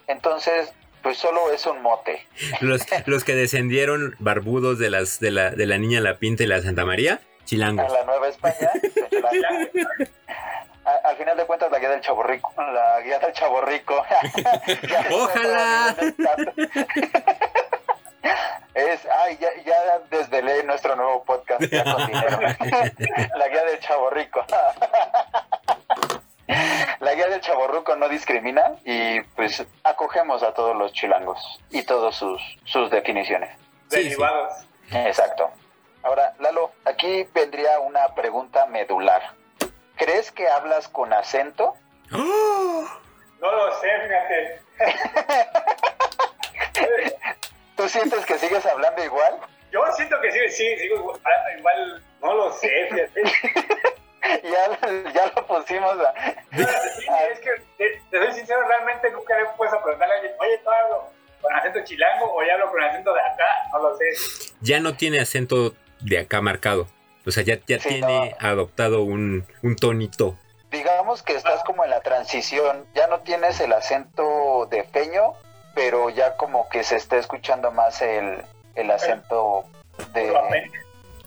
Entonces, 0.07 0.71
pues 1.01 1.17
solo 1.17 1.51
es 1.51 1.65
un 1.65 1.81
mote. 1.81 2.25
Los, 2.61 2.81
los 3.07 3.23
que 3.23 3.33
descendieron 3.35 4.15
barbudos 4.19 4.77
de 4.77 4.89
las 4.91 5.19
de 5.19 5.31
la, 5.31 5.49
de 5.51 5.65
la 5.65 5.77
niña 5.79 5.99
La 5.99 6.17
Pinta 6.17 6.43
y 6.43 6.47
la 6.47 6.61
Santa 6.61 6.85
María, 6.85 7.13
A 7.15 7.45
chilangos. 7.45 7.91
la 7.91 8.03
Nueva 8.03 8.27
España. 8.27 8.69
A- 10.83 11.09
al 11.09 11.15
final 11.15 11.37
de 11.37 11.45
cuentas, 11.45 11.71
la 11.71 11.77
guía 11.79 11.89
del 11.91 12.01
chaborrico. 12.01 12.51
La 12.57 13.01
guía 13.01 13.19
del 13.19 13.31
chaborrico. 13.33 14.03
Ya 14.89 15.01
no 15.09 15.15
Ojalá. 15.17 15.95
Es, 18.73 19.05
ay, 19.05 19.37
ya, 19.37 19.49
ya 19.63 19.99
desvelé 20.09 20.63
nuestro 20.63 20.95
nuevo 20.95 21.23
podcast 21.23 21.61
ya 21.63 21.83
con 21.83 22.07
dinero. 22.07 22.39
La 23.35 23.47
guía 23.49 23.65
del 23.65 23.79
chaborrico. 23.79 24.45
La 26.99 27.13
guía 27.13 27.27
del 27.27 27.41
chaborruco 27.41 27.95
no 27.95 28.07
discrimina 28.07 28.75
y 28.85 29.21
pues 29.35 29.65
acogemos 29.83 30.43
a 30.43 30.53
todos 30.53 30.75
los 30.75 30.93
chilangos 30.93 31.39
y 31.69 31.83
todos 31.83 32.15
sus, 32.15 32.41
sus 32.65 32.89
definiciones. 32.91 33.49
Sí, 33.89 33.97
sí. 33.97 34.03
Derivados. 34.03 34.53
Exacto. 34.91 35.51
Ahora, 36.03 36.33
Lalo, 36.39 36.71
aquí 36.85 37.27
vendría 37.33 37.79
una 37.79 38.15
pregunta 38.15 38.65
medular. 38.67 39.21
¿Crees 39.95 40.31
que 40.31 40.47
hablas 40.47 40.87
con 40.87 41.13
acento? 41.13 41.75
¡Oh! 42.13 42.85
No 43.39 43.51
lo 43.51 43.79
sé, 43.79 43.89
fíjate. 44.07 44.61
¿Tú 47.81 47.89
sientes 47.89 48.23
que 48.27 48.37
sigues 48.37 48.63
hablando 48.67 49.03
igual? 49.03 49.39
Yo 49.71 49.81
siento 49.95 50.21
que 50.21 50.31
sí, 50.31 50.39
sí, 50.49 50.77
sigo 50.77 51.19
hablando 51.23 51.59
igual, 51.59 52.03
no 52.21 52.33
lo 52.35 52.51
sé, 52.53 52.69
fíjate. 52.91 53.23
Ya, 54.43 55.11
ya 55.11 55.31
lo 55.35 55.47
pusimos 55.47 55.97
a... 55.99 56.13
Sí, 56.55 57.07
es 57.31 57.39
que, 57.39 57.49
te, 57.77 58.01
te 58.11 58.17
soy 58.23 58.33
sincero, 58.33 58.61
realmente 58.67 59.09
nunca 59.09 59.35
le 59.35 59.41
he 59.41 59.45
puesto 59.57 59.75
a 59.77 59.83
preguntarle 59.83 60.13
a 60.13 60.17
alguien, 60.17 60.35
oye, 60.39 60.57
¿tú 60.59 60.69
hablo 60.69 61.09
con 61.41 61.53
acento 61.53 61.83
chilango 61.83 62.31
o 62.31 62.43
ya 62.43 62.53
hablo 62.53 62.69
con 62.69 62.83
acento 62.83 63.13
de 63.13 63.19
acá? 63.19 63.45
No 63.73 63.79
lo 63.79 63.97
sé. 63.97 64.05
Ya 64.61 64.79
no 64.79 64.95
tiene 64.95 65.19
acento 65.19 65.73
de 66.01 66.19
acá 66.19 66.39
marcado. 66.39 66.87
O 67.25 67.31
sea, 67.31 67.43
ya, 67.43 67.57
ya 67.65 67.79
Sí, 67.79 67.89
tiene 67.89 68.35
adoptado 68.39 69.01
un, 69.01 69.43
un 69.63 69.75
tonito. 69.75 70.37
Digamos 70.69 71.23
que 71.23 71.33
estás 71.33 71.63
como 71.63 71.83
en 71.83 71.89
la 71.89 72.01
transición, 72.01 72.85
ya 72.93 73.07
no 73.07 73.21
tienes 73.21 73.59
el 73.59 73.73
acento 73.73 74.67
de 74.69 74.83
feño, 74.83 75.33
pero 75.73 76.09
ya 76.09 76.35
como 76.37 76.67
que 76.69 76.83
se 76.83 76.95
está 76.97 77.17
escuchando 77.17 77.71
más 77.71 78.01
el, 78.01 78.43
el 78.75 78.91
acento 78.91 79.65
de 80.13 80.29
Uruapense. 80.31 80.77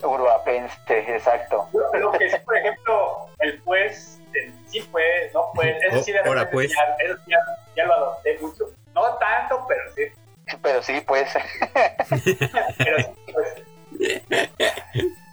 uruapense, 0.03 1.15
exacto. 1.15 1.69
Lo 1.95 2.13
que 2.13 2.31
sí, 2.31 2.37
por 2.45 2.57
ejemplo, 2.57 3.27
el 3.41 3.61
pues, 3.63 4.19
el 4.35 4.53
sí 4.69 4.81
pues, 4.91 5.33
no 5.33 5.51
pues, 5.55 5.75
eso 5.89 6.03
sí 6.03 6.13
de 6.13 6.21
Oh, 6.21 6.27
ahora, 6.29 6.41
repente 6.45 6.53
pues. 6.53 6.73
ya, 6.75 7.05
eso 7.05 7.17
sí 7.25 7.31
ya, 7.31 7.39
ya 7.77 7.85
lo 7.87 7.95
adopté 7.95 8.39
mucho. 8.41 8.65
No 8.95 9.17
tanto, 9.19 9.65
pero 9.69 9.83
sí. 9.95 10.03
Pero 10.63 10.83
sí, 10.83 11.01
pues, 11.07 11.33
Pero 12.79 12.99
sí, 12.99 13.17
pues. 13.33 13.63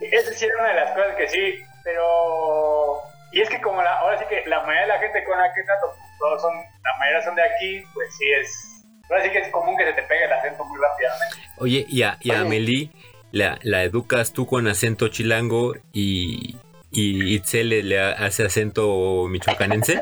Esa 0.02 0.34
sí 0.34 0.46
era 0.46 0.56
una 0.60 0.68
de 0.70 0.76
las 0.76 0.92
cosas 0.96 1.16
que 1.16 1.28
sí, 1.28 1.64
pero. 1.84 3.02
Y 3.34 3.42
es 3.42 3.50
que 3.50 3.62
como 3.62 3.82
la, 3.82 3.94
ahora 4.00 4.18
sí 4.20 4.26
que 4.30 4.44
la 4.48 4.60
mayoría 4.62 4.82
de 4.82 4.88
la 4.88 5.00
gente 5.00 5.24
con 5.24 5.38
la 5.38 5.54
que 5.54 5.64
trato, 5.64 5.88
pues, 5.98 6.10
todos 6.20 6.42
son, 6.42 6.54
la 6.56 6.98
mayoría 7.00 7.22
son 7.24 7.36
de 7.36 7.44
aquí, 7.44 7.84
pues 7.94 8.08
sí 8.18 8.32
es. 8.34 8.68
Ahora 9.12 9.24
sí 9.26 9.30
que 9.32 9.40
es 9.40 9.50
común 9.50 9.76
que 9.78 9.84
se 9.86 9.94
te 9.94 10.04
pegue 10.04 10.24
el 10.26 10.32
acento 10.32 10.64
muy 10.66 10.80
rápidamente. 10.80 11.36
Oye, 11.58 11.86
y 11.90 12.02
a, 12.04 12.18
y 12.22 12.32
a. 12.32 12.40
Amelie 12.42 12.90
la, 13.34 13.60
la 13.64 13.84
educas 13.84 14.32
tú 14.34 14.46
con 14.48 14.68
acento 14.68 15.10
chilango 15.10 15.74
y, 15.92 16.56
y 16.92 17.36
Itzel 17.36 17.70
le, 17.70 17.84
le 17.84 18.00
hace 18.02 18.46
acento 18.46 19.28
michoacanense. 19.30 20.02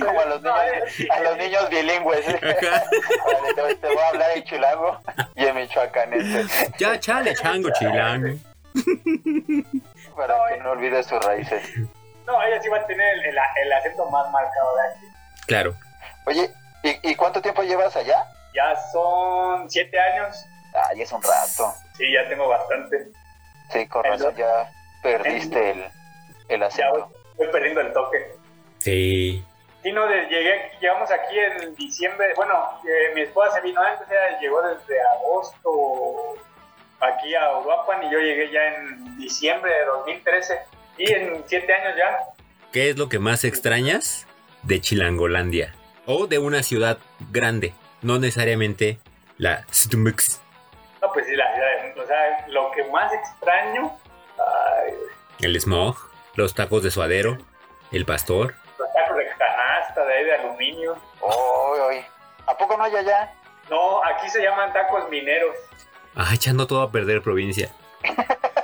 Como 0.00 0.20
a 0.20 0.24
los 0.26 0.42
niños, 0.42 1.08
a 1.10 1.20
los 1.20 1.36
niños 1.38 1.68
bilingües. 1.70 2.28
Ajá. 2.28 2.84
Te, 3.54 3.74
te 3.74 3.86
voy 3.86 3.98
a 3.98 4.08
hablar 4.08 4.30
en 4.36 4.44
chilango 4.44 4.98
y 5.36 5.44
en 5.44 5.54
michoacanense, 5.56 6.72
Ya, 6.78 6.98
chale, 6.98 7.34
chango, 7.34 7.68
chilango. 7.78 8.38
para 10.16 10.34
que 10.54 10.60
no 10.62 10.70
olvides 10.70 11.06
sus 11.06 11.22
raíces. 11.24 11.62
No, 12.26 12.42
ella 12.42 12.60
sí 12.62 12.68
va 12.68 12.78
a 12.78 12.86
tener 12.86 13.14
el, 13.14 13.24
el- 13.26 13.38
el 13.64 13.72
acento 13.72 14.06
más 14.10 14.30
marcado 14.30 14.76
de 14.76 14.82
aquí. 14.88 15.06
Claro. 15.46 15.74
Oye, 16.26 16.50
¿y, 16.82 17.10
y 17.10 17.14
cuánto 17.14 17.42
tiempo 17.42 17.62
llevas 17.62 17.94
allá? 17.96 18.24
Ya 18.54 18.74
son 18.92 19.68
siete 19.70 19.98
años. 19.98 20.46
Ay, 20.88 21.02
es 21.02 21.12
un 21.12 21.22
rato. 21.22 21.74
Sí, 21.96 22.12
ya 22.12 22.28
tengo 22.28 22.48
bastante. 22.48 23.08
Sí, 23.70 23.86
con 23.88 24.04
razón, 24.04 24.34
ya 24.36 24.70
perdiste 25.02 25.70
el, 25.70 25.84
el 26.48 26.60
Ya 26.60 26.66
voy, 26.90 27.00
acento. 27.00 27.12
voy 27.36 27.48
perdiendo 27.48 27.80
el 27.80 27.92
toque. 27.92 28.34
Sí. 28.78 29.44
Sí, 29.82 29.90
no, 29.92 30.06
de- 30.06 30.26
llegué, 30.26 30.70
llegamos 30.80 31.10
aquí 31.10 31.38
en 31.38 31.74
diciembre. 31.74 32.32
Bueno, 32.36 32.78
eh, 32.88 33.12
mi 33.14 33.22
esposa 33.22 33.52
se 33.56 33.60
vino 33.62 33.80
antes, 33.82 34.06
ella 34.08 34.38
llegó 34.38 34.62
desde 34.62 35.00
agosto 35.14 36.36
aquí 37.00 37.34
a 37.34 37.58
Uruapan 37.58 38.04
y 38.04 38.10
yo 38.12 38.18
llegué 38.18 38.50
ya 38.52 38.62
en 38.64 39.18
diciembre 39.18 39.72
de 39.72 39.84
2013. 39.86 40.60
Y 40.98 41.12
en 41.12 41.42
siete 41.46 41.72
años 41.72 41.94
ya. 41.96 42.18
¿Qué 42.72 42.90
es 42.90 42.98
lo 42.98 43.08
que 43.08 43.18
más 43.18 43.44
extrañas 43.44 44.26
de 44.62 44.80
Chilangolandia? 44.80 45.74
O 46.06 46.26
de 46.26 46.38
una 46.38 46.62
ciudad 46.62 46.98
grande, 47.30 47.74
no 48.02 48.18
necesariamente 48.18 48.98
la 49.38 49.64
Stumux. 49.72 50.40
No, 51.00 51.12
pues 51.12 51.26
sí, 51.26 51.34
la 51.34 51.52
ciudad. 51.54 52.04
O 52.04 52.06
sea, 52.06 52.46
lo 52.48 52.70
que 52.72 52.84
más 52.84 53.12
extraño. 53.12 53.96
El 55.40 55.60
smog, 55.60 55.96
los 56.34 56.54
tacos 56.54 56.82
de 56.82 56.90
suadero, 56.90 57.38
el 57.90 58.04
pastor. 58.06 58.54
Los 58.78 58.92
tacos 58.92 59.16
de 59.16 59.26
canasta, 59.36 60.04
de 60.04 60.14
ahí 60.14 60.24
de 60.24 60.34
aluminio. 60.34 60.96
Uy, 61.20 61.80
uy. 61.90 62.04
¿A 62.46 62.56
poco 62.56 62.76
no 62.76 62.84
hay 62.84 62.94
allá? 62.96 63.32
No, 63.68 64.04
aquí 64.04 64.28
se 64.28 64.42
llaman 64.42 64.72
tacos 64.72 65.08
mineros. 65.10 65.56
Ah, 66.14 66.30
echando 66.34 66.66
todo 66.66 66.82
a 66.82 66.92
perder 66.92 67.22
provincia. 67.22 67.70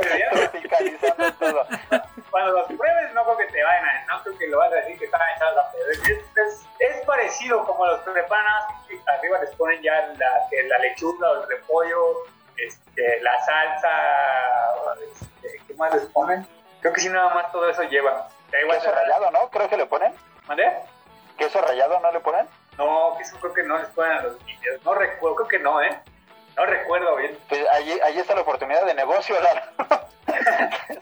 Pero 0.00 0.16
ya, 0.16 0.30
Tropicalizando 0.30 1.32
todo. 1.34 1.66
cuando 2.30 2.52
los 2.52 2.66
pruebes, 2.66 3.12
no 3.14 3.24
creo 3.24 3.36
que 3.38 3.46
te 3.46 3.62
vayan 3.62 3.84
a, 3.84 4.04
no 4.06 4.22
creo 4.22 4.38
que 4.38 4.46
lo 4.48 4.58
vas 4.58 4.72
a 4.72 4.76
decir 4.76 4.98
que 4.98 5.04
están 5.06 5.20
echados 5.36 5.58
a 5.58 5.72
perder. 5.72 5.90
Es, 5.90 6.36
es- 6.36 6.66
es 6.78 7.04
parecido 7.04 7.64
como 7.66 7.86
los 7.86 8.00
que 8.00 8.10
arriba 8.10 9.38
les 9.40 9.54
ponen 9.56 9.82
ya 9.82 10.06
la, 10.16 10.78
lechuga 10.78 11.30
o 11.30 11.42
el 11.42 11.48
repollo, 11.48 11.98
este, 12.56 13.20
la 13.20 13.38
salsa, 13.44 14.94
este, 15.12 15.58
¿qué 15.66 15.74
más 15.74 15.92
les 15.94 16.06
ponen? 16.06 16.46
Creo 16.80 16.92
que 16.92 17.00
sí, 17.00 17.08
nada 17.08 17.34
más 17.34 17.50
todo 17.52 17.68
eso 17.68 17.82
lleva. 17.84 18.28
Queso 18.50 18.90
rallado, 18.92 19.30
¿no? 19.30 19.50
Creo 19.50 19.68
que 19.68 19.76
le 19.76 19.86
ponen. 19.86 20.14
¿Mandé? 20.46 20.72
¿Queso 21.38 21.60
rallado 21.60 22.00
no 22.00 22.10
le 22.12 22.20
ponen? 22.20 22.48
No, 22.78 23.14
que 23.16 23.22
eso 23.24 23.36
creo 23.40 23.52
que 23.52 23.62
no 23.62 23.78
les 23.78 23.88
ponen 23.88 24.12
a 24.12 24.22
los 24.22 24.42
niños. 24.44 24.82
No 24.84 24.94
recuerdo, 24.94 25.36
creo 25.36 25.48
que 25.48 25.58
no, 25.58 25.82
¿eh? 25.82 26.00
No 26.56 26.66
recuerdo 26.66 27.16
bien. 27.16 27.38
Pues 27.48 27.64
ahí, 27.72 27.98
ahí 28.04 28.18
está 28.18 28.34
la 28.34 28.42
oportunidad 28.42 28.84
de 28.86 28.94
negocio, 28.94 29.36
Lalo. 29.40 29.62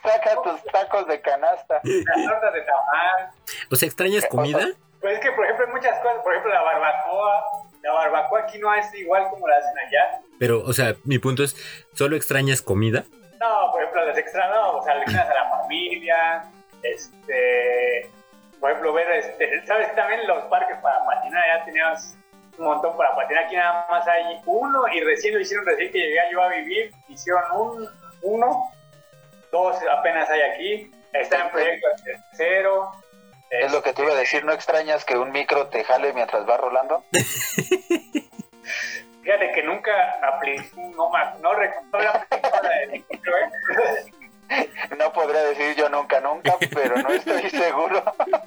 Saca 0.03 0.43
tus 0.43 0.63
tacos 0.73 1.07
de 1.07 1.21
canasta. 1.21 1.81
Las 1.83 2.27
tortas 2.27 2.53
de 2.55 2.61
tamal. 2.63 3.31
O 3.71 3.77
sea, 3.77 3.87
¿extrañas 3.87 4.27
comida? 4.27 4.67
Pues 5.01 5.15
es 5.15 5.21
que, 5.21 5.33
por 5.33 5.45
ejemplo, 5.45 5.67
hay 5.67 5.73
muchas 5.73 5.99
cosas. 6.01 6.23
Por 6.23 6.33
ejemplo, 6.33 6.53
la 6.53 6.63
barbacoa. 6.63 7.45
La 7.83 7.93
barbacoa 7.93 8.41
aquí 8.41 8.59
no 8.59 8.75
es 8.75 8.93
igual 8.95 9.29
como 9.31 9.47
la 9.49 9.57
hacen 9.57 9.79
allá. 9.79 10.21
Pero, 10.39 10.63
o 10.65 10.73
sea, 10.73 10.95
mi 11.05 11.19
punto 11.19 11.43
es, 11.43 11.57
¿solo 11.95 12.17
extrañas 12.17 12.63
comida? 12.63 13.05
No, 13.41 13.71
por 13.71 13.83
ejemplo, 13.83 14.05
las 14.05 14.19
extra, 14.19 14.49
no, 14.49 14.79
o 14.79 14.83
sea, 14.83 14.95
le 14.95 15.03
extrañas 15.03 15.31
a 15.31 15.35
la 15.35 15.51
familia, 15.51 16.45
este, 16.83 18.11
por 18.61 18.71
ejemplo, 18.71 18.93
ver, 18.93 19.11
este, 19.13 19.67
sabes, 19.67 19.95
también 19.95 20.27
los 20.27 20.45
parques 20.45 20.77
para 20.79 21.05
patinar, 21.05 21.45
ya 21.47 21.65
teníamos 21.65 22.17
un 22.59 22.65
montón 22.67 22.97
para 22.97 23.15
patinar, 23.15 23.45
aquí 23.45 23.57
nada 23.57 23.87
más 23.89 24.07
hay 24.07 24.41
uno, 24.47 24.87
y 24.93 25.01
recién 25.01 25.35
lo 25.35 25.41
hicieron, 25.41 25.65
recién 25.67 25.93
que 25.93 25.99
llegué 25.99 26.21
yo 26.33 26.43
a 26.43 26.49
vivir, 26.49 26.93
hicieron 27.09 27.43
un, 27.55 27.89
uno, 28.23 28.71
dos 29.51 29.77
apenas 29.99 30.29
hay 30.31 30.41
aquí, 30.43 30.93
está 31.13 31.45
en 31.45 31.51
proyecto 31.51 31.87
el 31.97 32.03
tercero. 32.05 32.91
Es 33.51 33.73
lo 33.73 33.83
que 33.83 33.93
te 33.95 34.03
iba 34.03 34.13
a 34.13 34.17
decir, 34.17 34.45
¿no 34.45 34.53
extrañas 34.53 35.05
que 35.05 35.17
un 35.17 35.33
micro 35.33 35.69
te 35.69 35.83
jale 35.85 36.13
mientras 36.13 36.47
va 36.49 36.57
rolando? 36.59 37.05
Fíjate 39.23 39.53
que 39.53 39.63
nunca 39.63 40.19
apliqué, 40.23 40.71
no, 40.97 41.11
no 41.41 41.55
recuerdo 41.55 41.99
la 41.99 42.27
de 42.81 42.87
micro, 42.89 43.39
¿eh? 43.39 43.49
No 44.99 45.13
podría 45.13 45.43
decir 45.43 45.77
yo 45.77 45.89
nunca, 45.89 46.21
nunca, 46.21 46.57
pero 46.75 46.97
no 46.97 47.11
estoy 47.11 47.51
seguro. 47.51 48.03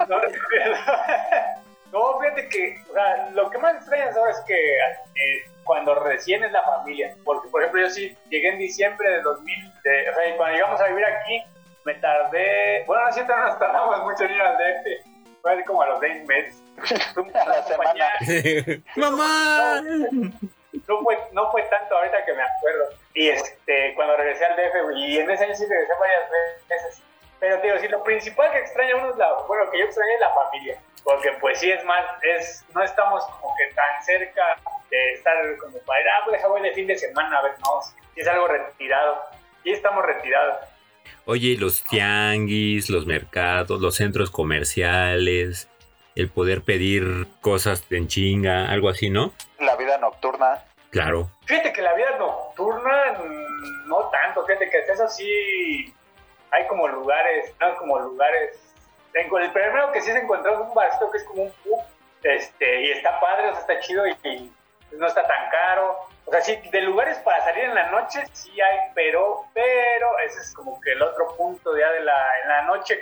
No 0.08 0.20
recuerdo. 0.20 0.78
Fíjate 2.36 2.50
que 2.50 2.82
o 2.90 2.94
sea, 2.94 3.30
lo 3.32 3.50
que 3.50 3.58
más 3.58 3.76
extrañas 3.76 4.16
ahora 4.16 4.32
es 4.32 4.40
que 4.42 4.54
eh, 4.56 5.44
cuando 5.64 5.96
recién 5.96 6.44
es 6.44 6.52
la 6.52 6.64
familia, 6.64 7.16
porque 7.24 7.50
por 7.50 7.62
ejemplo 7.62 7.82
yo 7.82 7.90
sí 7.90 8.18
llegué 8.30 8.50
en 8.50 8.60
diciembre 8.60 9.10
de 9.10 9.22
2000, 9.22 9.74
de, 9.84 10.10
o 10.10 10.14
sea, 10.14 10.30
y 10.30 10.38
cuando 10.38 10.56
llegamos 10.56 10.82
a 10.82 10.88
vivir 10.88 11.06
aquí 11.06 11.44
me 11.84 11.94
tardé, 11.96 12.84
bueno, 12.86 13.04
no 13.04 13.10
es 13.10 13.16
cierto, 13.16 13.36
no 13.36 13.46
nos 13.46 13.60
tardamos 13.60 14.04
mucho 14.04 14.24
en 14.24 14.32
ir 14.32 14.42
al 14.42 14.58
DF, 14.58 15.42
fue 15.42 15.54
así 15.54 15.64
como 15.64 15.82
a 15.82 15.90
los 15.90 16.02
10 16.02 16.28
meses. 16.28 16.64
A 17.36 17.50
la 17.50 17.64
semana. 17.64 18.06
¡Mamá! 18.96 19.82
No 20.88 21.04
fue, 21.04 21.18
no 21.32 21.52
fue 21.52 21.62
tanto 21.64 21.96
ahorita 21.96 22.26
que 22.26 22.34
me 22.34 22.42
acuerdo. 22.42 22.86
Y 23.14 23.30
este, 23.30 23.94
cuando 23.96 24.18
regresé 24.18 24.46
al 24.46 24.56
DF, 24.56 24.98
y 24.98 25.20
en 25.20 25.30
ese 25.30 25.44
año 25.44 25.54
sí 25.54 25.66
regresé 25.68 25.94
varias 26.00 26.30
veces. 26.70 27.04
Pero 27.42 27.60
te 27.60 27.68
digo, 27.68 27.80
sí, 27.80 27.88
lo 27.90 28.04
principal 28.04 28.52
que 28.52 28.60
extraña 28.60 28.96
uno 28.96 29.10
es 29.10 29.18
la, 29.18 29.34
bueno, 29.48 29.70
que 29.72 29.80
yo 29.80 29.86
extrañé 29.86 30.14
es 30.14 30.20
la 30.22 30.30
familia. 30.30 30.80
Porque 31.04 31.32
pues 31.42 31.60
sí 31.60 31.72
es 31.72 31.84
más, 31.84 32.06
es, 32.22 32.64
no 32.74 32.84
estamos 32.84 33.26
como 33.26 33.54
que 33.58 33.74
tan 33.74 34.04
cerca 34.04 34.56
de 34.92 35.14
estar 35.14 35.36
como 35.58 35.80
para 35.80 36.00
ir, 36.00 36.08
ah, 36.08 36.22
pues 36.24 36.38
deja 36.38 36.48
voy 36.48 36.62
de 36.62 36.72
fin 36.74 36.86
de 36.86 36.96
semana, 36.96 37.40
a 37.40 37.42
ver, 37.42 37.54
no, 37.60 37.82
sí 37.82 37.96
es 38.16 38.28
algo 38.28 38.48
retirado. 38.48 39.24
Y 39.64 39.72
estamos 39.72 40.06
retirados. 40.06 40.58
Oye, 41.26 41.58
los 41.58 41.84
tianguis, 41.86 42.90
los 42.90 43.06
mercados, 43.08 43.82
los 43.82 43.96
centros 43.96 44.32
comerciales, 44.32 45.68
el 46.16 46.30
poder 46.30 46.62
pedir 46.62 47.28
cosas 47.42 47.84
en 47.90 48.08
chinga, 48.08 48.70
algo 48.72 48.90
así, 48.90 49.10
¿no? 49.10 49.34
La 49.60 49.76
vida 49.76 49.98
nocturna. 49.98 50.64
Claro. 50.90 51.32
Fíjate 51.46 51.74
que 51.74 51.82
la 51.82 51.94
vida 51.94 52.18
nocturna 52.20 53.18
mm, 53.20 53.88
no 53.88 54.10
tanto, 54.10 54.46
fíjate 54.46 54.70
que 54.70 54.80
eso 54.80 55.08
sí 55.08 55.94
hay 56.52 56.68
como 56.68 56.88
lugares, 56.88 57.54
no 57.60 57.76
como 57.78 58.00
lugares. 58.00 58.58
en- 59.14 59.34
El 59.36 59.52
primero 59.52 59.92
que 59.92 60.02
sí 60.02 60.12
se 60.12 60.20
encontró 60.20 60.54
es 60.54 60.60
un 60.60 60.74
barcito 60.74 61.12
que 61.12 61.18
es 61.18 61.24
como 61.26 61.44
un 61.44 61.52
pub, 61.64 61.82
este, 62.24 62.82
y 62.82 62.92
está 62.92 63.20
padre, 63.20 63.50
o 63.50 63.52
sea, 63.54 63.62
está 63.62 63.80
chido 63.80 64.06
y, 64.08 64.12
y 64.24 64.54
no 64.94 65.08
está 65.08 65.26
tan 65.28 65.50
caro. 65.50 65.98
O 66.26 66.32
sea, 66.32 66.42
sí, 66.42 66.56
de 66.72 66.82
lugares 66.82 67.18
para 67.20 67.44
salir 67.44 67.66
en 67.66 67.76
la 67.76 67.90
noche 67.92 68.24
sí 68.32 68.60
hay, 68.62 68.92
pero, 68.94 69.46
pero 69.54 70.20
ese 70.20 70.40
es 70.40 70.54
como 70.54 70.80
que 70.82 70.92
el 70.92 71.02
otro 71.02 71.36
punto 71.36 71.76
ya 71.78 71.92
de 71.92 72.02
la, 72.02 72.26
en 72.44 72.48
la 72.50 72.62
noche. 72.64 73.02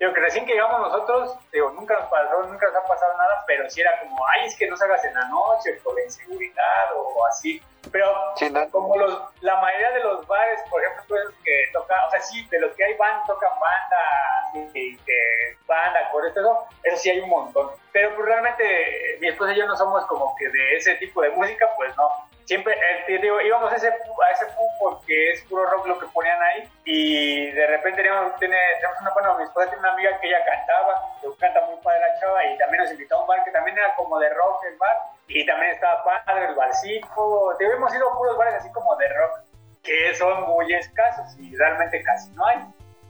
Digo 0.00 0.14
que 0.14 0.20
recién 0.20 0.46
que 0.46 0.54
llegamos 0.54 0.80
nosotros, 0.80 1.36
digo, 1.52 1.70
nunca 1.72 1.92
nos 2.00 2.08
pasó, 2.08 2.42
nunca 2.44 2.66
nos 2.66 2.76
ha 2.76 2.84
pasado 2.84 3.12
nada, 3.18 3.44
pero 3.46 3.68
sí 3.68 3.82
era 3.82 4.00
como, 4.00 4.16
ay, 4.28 4.46
es 4.46 4.56
que 4.56 4.66
no 4.66 4.74
salgas 4.74 5.04
en 5.04 5.12
la 5.12 5.26
noche 5.26 5.78
por 5.84 5.94
la 5.94 6.02
inseguridad 6.04 6.96
o 6.96 7.26
así. 7.26 7.60
Pero 7.92 8.10
Sí, 8.36 8.48
¿no? 8.48 8.66
como 8.70 8.96
los, 8.96 9.22
la 9.42 9.60
mayoría 9.60 9.90
de 9.90 10.00
los 10.00 10.26
bares, 10.26 10.60
por 10.70 10.82
ejemplo, 10.82 11.16
los 11.22 11.34
que 11.44 11.64
tocan, 11.74 12.06
o 12.06 12.10
sea, 12.10 12.20
sí, 12.22 12.46
de 12.48 12.60
los 12.60 12.74
que 12.76 12.84
hay 12.84 12.94
van, 12.94 13.26
tocan 13.26 13.50
banda, 13.60 14.70
y 14.72 14.96
que 14.96 15.56
banda, 15.66 16.08
por 16.10 16.26
eso, 16.26 16.66
eso 16.82 16.96
sí 16.96 17.10
hay 17.10 17.20
un 17.20 17.28
montón. 17.28 17.70
Pero 17.92 18.14
pues 18.14 18.26
realmente 18.26 19.18
mi 19.20 19.28
esposa 19.28 19.52
y 19.52 19.58
yo 19.58 19.66
no 19.66 19.76
somos 19.76 20.06
como 20.06 20.34
que 20.36 20.48
de 20.48 20.76
ese 20.76 20.94
tipo 20.94 21.20
de 21.20 21.28
música, 21.30 21.66
pues 21.76 21.94
no. 21.98 22.08
Siempre, 22.50 22.74
eh, 22.74 23.18
digo, 23.22 23.40
íbamos 23.40 23.72
a 23.72 23.76
ese, 23.76 23.86
a 23.86 24.30
ese 24.32 24.46
pub 24.56 24.68
porque 24.80 25.30
es 25.30 25.40
puro 25.42 25.66
rock 25.66 25.86
lo 25.86 26.00
que 26.00 26.06
ponían 26.06 26.42
ahí 26.42 26.68
y 26.84 27.48
de 27.52 27.64
repente 27.68 28.02
teníamos, 28.02 28.32
una, 28.42 29.10
bueno, 29.14 29.38
mi 29.38 29.44
esposa 29.44 29.68
tiene 29.68 29.78
una 29.78 29.92
amiga 29.92 30.18
que 30.18 30.26
ella 30.26 30.44
cantaba, 30.44 31.00
que 31.22 31.28
canta 31.38 31.60
muy 31.66 31.76
padre 31.76 32.00
la 32.00 32.18
chava 32.18 32.44
y 32.46 32.58
también 32.58 32.82
nos 32.82 32.90
invitó 32.90 33.18
a 33.18 33.20
un 33.20 33.28
bar 33.28 33.44
que 33.44 33.52
también 33.52 33.78
era 33.78 33.94
como 33.94 34.18
de 34.18 34.30
rock 34.30 34.64
el 34.64 34.76
bar 34.78 34.96
y 35.28 35.46
también 35.46 35.70
estaba 35.70 36.02
padre 36.02 36.46
el 36.46 36.56
barcito, 36.56 37.54
te 37.56 37.66
hemos 37.66 37.94
ido 37.94 38.10
a 38.10 38.18
puros 38.18 38.36
bares 38.36 38.54
así 38.54 38.72
como 38.72 38.96
de 38.96 39.08
rock 39.10 39.38
que 39.84 40.12
son 40.16 40.42
muy 40.48 40.74
escasos 40.74 41.38
y 41.38 41.56
realmente 41.56 42.02
casi 42.02 42.30
no 42.30 42.44
hay. 42.46 42.58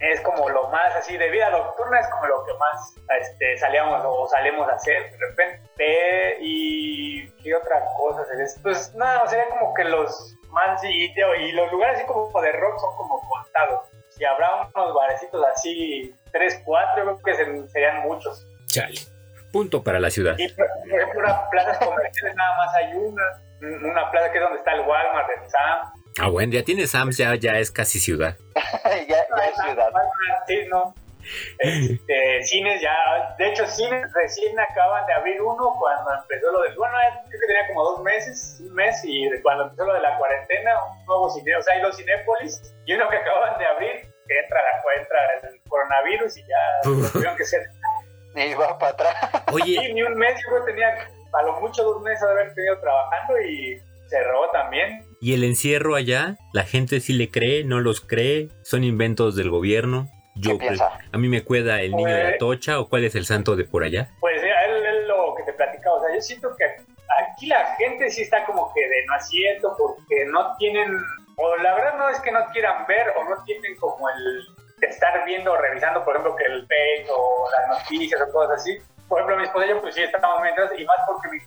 Es 0.01 0.21
como 0.23 0.49
lo 0.49 0.69
más 0.71 0.95
así 0.97 1.17
de 1.19 1.29
vida 1.31 1.51
nocturna, 1.51 2.01
es 2.01 2.09
como 2.09 2.27
lo 2.27 2.45
que 2.47 2.53
más 2.55 2.95
este, 3.21 3.59
salíamos 3.59 4.03
o 4.05 4.27
salimos 4.29 4.67
a 4.69 4.73
hacer 4.73 5.11
de 5.11 5.19
repente. 5.29 6.39
Y 6.41 7.29
qué 7.43 7.55
otra 7.55 7.83
cosa 7.97 8.25
sería? 8.25 8.47
Pues 8.63 8.95
nada, 8.95 9.27
sería 9.29 9.49
como 9.51 9.75
que 9.75 9.85
los 9.85 10.35
más 10.51 10.83
y, 10.85 11.13
y 11.15 11.53
los 11.53 11.71
lugares 11.71 11.99
así 11.99 12.07
como 12.07 12.41
de 12.41 12.53
rock 12.53 12.79
son 12.81 12.97
como 12.97 13.21
contados. 13.29 13.89
Si 14.09 14.25
habrá 14.25 14.69
unos 14.75 14.95
barecitos 14.95 15.45
así, 15.55 16.15
tres, 16.33 16.61
cuatro, 16.65 17.05
creo 17.05 17.19
que 17.23 17.35
se- 17.35 17.69
serían 17.69 18.01
muchos. 18.01 18.47
Chale. 18.67 19.01
Punto 19.53 19.83
para 19.83 19.99
la 20.01 20.11
ciudad. 20.11 20.35
Y 20.39 20.49
por 20.49 20.67
ejemplo, 20.87 21.29
plazas 21.51 21.79
comerciales 21.79 22.35
nada 22.37 22.57
más 22.57 22.75
hay 22.75 22.95
una. 22.95 23.23
Una 23.63 24.11
plaza 24.11 24.33
que 24.33 24.39
es 24.39 24.45
donde 24.45 24.59
está 24.59 24.73
el 24.73 24.81
Walmart, 24.81 25.29
el 25.31 25.51
Sam. 25.51 25.93
Ah, 26.19 26.29
bueno, 26.29 26.53
ya 26.55 26.63
tiene 26.65 26.87
Sams, 26.87 27.19
ya, 27.19 27.35
ya 27.35 27.59
es 27.59 27.71
casi 27.71 27.99
ciudad. 28.01 28.37
ya, 29.09 29.27
ya 29.37 29.45
es 29.45 29.57
ciudad. 29.57 29.93
Sí, 30.47 30.67
no. 30.69 30.95
Este, 31.59 32.43
cines 32.45 32.81
ya, 32.81 32.95
de 33.39 33.49
hecho 33.49 33.67
cines 33.67 34.11
recién 34.15 34.59
acaban 34.59 35.07
de 35.07 35.13
abrir 35.13 35.41
uno 35.43 35.77
cuando 35.79 36.15
empezó 36.15 36.51
lo 36.51 36.63
de, 36.63 36.75
bueno, 36.75 36.97
creo 37.29 37.41
que 37.41 37.47
tenía 37.47 37.69
como 37.69 37.85
dos 37.85 38.03
meses, 38.03 38.59
un 38.61 38.75
mes, 38.75 39.01
y 39.05 39.29
cuando 39.43 39.65
empezó 39.65 39.85
lo 39.85 39.95
de 39.95 40.01
la 40.01 40.17
cuarentena, 40.17 40.73
un 40.85 41.05
nuevo 41.05 41.31
cine, 41.31 41.55
o 41.57 41.63
sea, 41.63 41.75
hay 41.75 41.83
dos 41.83 41.97
Cinépolis, 41.97 42.75
y 42.87 42.95
uno 42.95 43.09
que 43.09 43.17
acaban 43.17 43.59
de 43.59 43.67
abrir, 43.67 44.15
que 44.27 44.39
entra, 44.39 44.61
la, 44.63 45.01
entra 45.01 45.51
el 45.51 45.61
coronavirus 45.69 46.37
y 46.39 46.43
ya 46.43 46.81
tuvieron 47.13 47.37
que 47.37 47.45
ser. 47.45 47.69
Y 48.35 48.55
va 48.55 48.79
para 48.79 48.93
atrás. 48.93 49.15
Oye, 49.53 49.79
Sí, 49.81 49.93
ni 49.93 50.03
un 50.03 50.15
mes, 50.15 50.41
yo 50.43 50.49
creo 50.51 50.65
que 50.65 50.73
tenía 50.73 51.09
a 51.33 51.43
lo 51.43 51.61
mucho 51.61 51.83
dos 51.83 52.01
meses 52.03 52.21
de 52.21 52.31
haber 52.31 52.55
tenido 52.55 52.81
trabajando 52.81 53.41
y 53.41 53.81
cerró 54.09 54.51
también. 54.51 55.05
¿Y 55.21 55.35
el 55.35 55.45
encierro 55.45 55.95
allá? 55.95 56.37
¿La 56.53 56.65
gente 56.65 57.01
sí 57.01 57.13
le 57.13 57.31
cree? 57.31 57.65
¿No 57.65 57.81
los 57.81 58.01
cree? 58.01 58.49
¿Son 58.63 58.85
inventos 58.85 59.37
del 59.37 59.51
gobierno? 59.51 60.09
Yo, 60.37 60.53
¿Qué 60.53 60.67
piensa? 60.69 60.91
a 61.13 61.19
mí 61.19 61.29
me 61.29 61.43
cueda 61.45 61.83
el 61.83 61.91
niño 61.93 62.09
de 62.09 62.23
Pues- 62.23 62.35
Atocha 62.37 62.81
o 62.81 62.89
cuál 62.89 63.05
es 63.05 63.15
el 63.15 63.27
santo 63.27 63.57
de 63.57 63.65
por 63.65 63.85
allá. 63.85 64.09
Pues 64.21 64.43
eh, 64.43 64.51
él 64.69 65.09
lo 65.09 65.35
que 65.37 65.43
te 65.43 65.53
platicaba, 65.53 65.97
o 65.97 66.01
sea, 66.05 66.15
yo 66.15 66.21
siento 66.21 66.55
que 66.57 66.65
aquí 66.65 67.47
la 67.47 67.75
gente 67.77 68.11
sí 68.11 68.23
está 68.23 68.45
como 68.47 68.73
que 68.73 68.81
de 68.81 69.05
no 69.07 69.15
asiento 69.15 69.75
porque 69.77 70.25
no 70.27 70.57
tienen, 70.57 70.97
o 71.37 71.57
la 71.57 71.75
verdad 71.75 71.99
no 71.99 72.09
es 72.09 72.21
que 72.21 72.31
no 72.31 72.41
quieran 72.53 72.87
ver 72.87 73.07
o 73.19 73.29
no 73.29 73.43
tienen 73.45 73.77
como 73.77 74.09
el 74.09 74.47
estar 74.89 75.25
viendo 75.27 75.53
o 75.53 75.57
revisando, 75.57 76.03
por 76.05 76.15
ejemplo, 76.15 76.37
que 76.37 76.45
el 76.45 76.63
Face 76.63 77.07
o 77.13 77.49
las 77.51 77.79
noticias 77.83 78.21
o 78.27 78.33
cosas 78.33 78.61
así. 78.61 78.79
Por 79.09 79.19
ejemplo, 79.19 79.37
mi 79.39 79.45
esposa 79.45 79.67
y 79.67 79.69
yo 79.71 79.81
pues 79.83 79.95
sí 79.95 80.03
estábamos 80.03 80.41
mientras, 80.43 80.71
y 80.79 80.85
más 80.87 80.97
porque 81.07 81.29
mi 81.29 81.39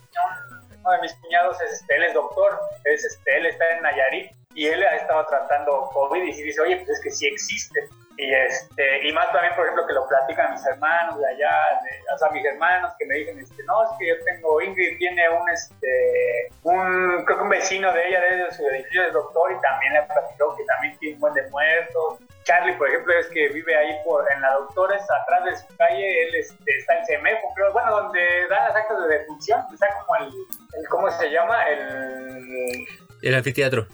uno 0.84 0.96
de 0.96 1.02
mis 1.02 1.13
cuñados 1.15 1.62
es, 1.62 1.74
este, 1.74 1.96
él 1.96 2.04
es 2.04 2.13
doctor, 2.13 2.60
es, 2.84 3.04
este, 3.06 3.38
él 3.38 3.46
está 3.46 3.65
en 3.76 3.84
Nayarit 3.84 4.32
y 4.54 4.67
él 4.67 4.84
ha 4.84 4.96
estado 4.96 5.26
tratando 5.28 5.89
COVID 5.93 6.24
y 6.24 6.43
dice, 6.43 6.62
oye, 6.62 6.78
pues 6.78 6.89
es 6.89 7.02
que 7.02 7.12
sí 7.12 7.28
existe. 7.28 7.88
Y, 8.17 8.32
este, 8.32 9.08
y 9.08 9.12
más 9.12 9.32
también, 9.32 9.56
por 9.56 9.65
ejemplo, 9.65 9.88
que 9.88 9.93
lo 9.93 10.08
platican 10.08 10.52
mis 10.52 10.65
hermanos 10.67 11.19
de 11.19 11.28
allá, 11.28 11.80
de, 11.82 12.13
o 12.13 12.17
sea, 12.17 12.30
mis 12.30 12.46
hermanos 12.46 12.93
que 13.00 13.08
me 13.08 13.15
dicen, 13.15 13.39
este, 13.39 13.63
no, 13.63 13.84
es 13.84 13.89
que 13.98 14.08
yo 14.08 14.15
tengo, 14.24 14.62
Ingrid 14.62 14.98
tiene 15.00 15.30
un, 15.30 15.50
este, 15.50 16.52
un, 16.62 17.26
creo 17.26 17.38
que 17.38 17.43
un 17.43 17.50
vecino 17.50 17.91
de 17.91 18.08
ella, 18.08 18.22
de 18.22 18.52
su 18.52 18.67
edificio 18.67 19.02
de 19.04 19.12
doctor, 19.12 19.52
y 19.52 19.62
también 19.62 19.93
le 19.93 20.04
platicó 20.04 20.56
que 20.56 20.63
también 20.65 20.98
tiene 21.00 21.15
un 21.15 21.22
buen 21.22 21.34
de 21.34 21.50
muertos. 21.50 22.19
Charlie, 22.43 22.73
por 22.73 22.88
ejemplo, 22.89 23.13
es 23.17 23.27
que 23.27 23.47
vive 23.49 23.75
ahí 23.75 23.95
por, 24.03 24.25
en 24.32 24.41
la 24.41 24.51
Doctores, 24.53 25.01
atrás 25.21 25.45
de 25.45 25.56
su 25.56 25.77
calle, 25.77 26.23
él 26.23 26.36
este, 26.36 26.77
está 26.77 26.97
en 26.99 27.06
Semefo, 27.06 27.53
creo, 27.56 27.71
bueno, 27.73 27.91
donde 27.91 28.19
dan 28.49 28.67
las 28.67 28.75
actas 28.75 29.01
de 29.08 29.17
defunción, 29.19 29.62
está 29.73 29.88
como 29.99 30.15
el, 30.17 30.27
el 30.27 30.88
¿cómo 30.89 31.10
se 31.12 31.29
llama? 31.29 31.63
El... 31.69 32.86
El 33.21 33.36
anfiteatro. 33.36 33.88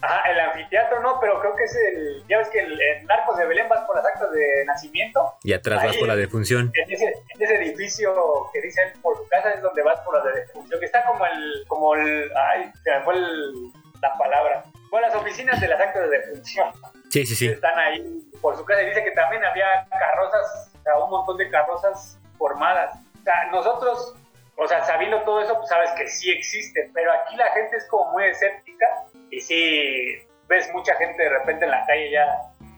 Ajá, 0.00 0.30
el 0.30 0.38
anfiteatro 0.38 1.00
no, 1.00 1.18
pero 1.20 1.40
creo 1.40 1.56
que 1.56 1.64
es 1.64 1.74
el. 1.74 2.22
Ya 2.28 2.38
ves 2.38 2.48
que 2.50 2.60
el, 2.60 2.80
el 2.80 3.04
Narcos 3.06 3.36
de 3.36 3.46
Belén 3.46 3.68
vas 3.68 3.84
por 3.84 3.96
las 3.96 4.06
actas 4.06 4.30
de 4.30 4.64
nacimiento. 4.64 5.34
Y 5.42 5.52
atrás 5.52 5.84
vas 5.84 5.96
por 5.96 6.06
la 6.06 6.14
defunción. 6.14 6.70
En 6.74 6.92
ese, 6.92 7.06
en 7.06 7.42
ese 7.42 7.54
edificio 7.56 8.14
que 8.52 8.60
dice 8.62 8.80
él 8.84 8.92
por 9.02 9.16
su 9.16 9.26
casa 9.28 9.50
es 9.50 9.60
donde 9.60 9.82
vas 9.82 9.98
por 10.02 10.14
la 10.14 10.30
de 10.30 10.40
defunción, 10.40 10.78
que 10.78 10.86
está 10.86 11.04
como 11.04 11.26
el. 11.26 11.64
como 11.66 11.94
el. 11.96 12.30
Ay, 12.54 12.70
se 12.84 12.90
me 12.92 13.00
fue 13.02 13.14
el- 13.16 13.72
la 14.00 14.16
palabra. 14.16 14.64
Bueno, 14.90 15.06
las 15.08 15.16
oficinas 15.16 15.60
de 15.60 15.68
las 15.68 15.80
actas 15.80 16.02
de 16.10 16.18
defunción 16.18 16.72
Sí, 17.10 17.24
sí, 17.26 17.34
sí. 17.34 17.48
están 17.48 17.78
ahí 17.78 18.22
por 18.40 18.56
su 18.56 18.64
casa. 18.64 18.80
Dice 18.82 19.02
que 19.04 19.10
también 19.12 19.44
había 19.44 19.86
carrozas, 19.90 20.70
o 20.78 20.82
sea, 20.82 20.98
un 20.98 21.10
montón 21.10 21.36
de 21.36 21.50
carrozas 21.50 22.18
formadas. 22.38 22.96
O 23.20 23.22
sea, 23.24 23.46
nosotros, 23.50 24.14
o 24.56 24.66
sea, 24.68 24.82
sabiendo 24.84 25.22
todo 25.22 25.40
eso, 25.42 25.54
pues 25.56 25.68
sabes 25.68 25.90
que 25.92 26.06
sí 26.08 26.30
existe, 26.30 26.90
pero 26.94 27.12
aquí 27.12 27.36
la 27.36 27.48
gente 27.52 27.76
es 27.76 27.86
como 27.88 28.12
muy 28.12 28.24
escéptica 28.24 28.86
y 29.30 29.40
sí 29.40 30.26
ves 30.48 30.70
mucha 30.72 30.94
gente 30.96 31.22
de 31.22 31.28
repente 31.30 31.64
en 31.66 31.70
la 31.70 31.84
calle 31.86 32.10
ya 32.10 32.26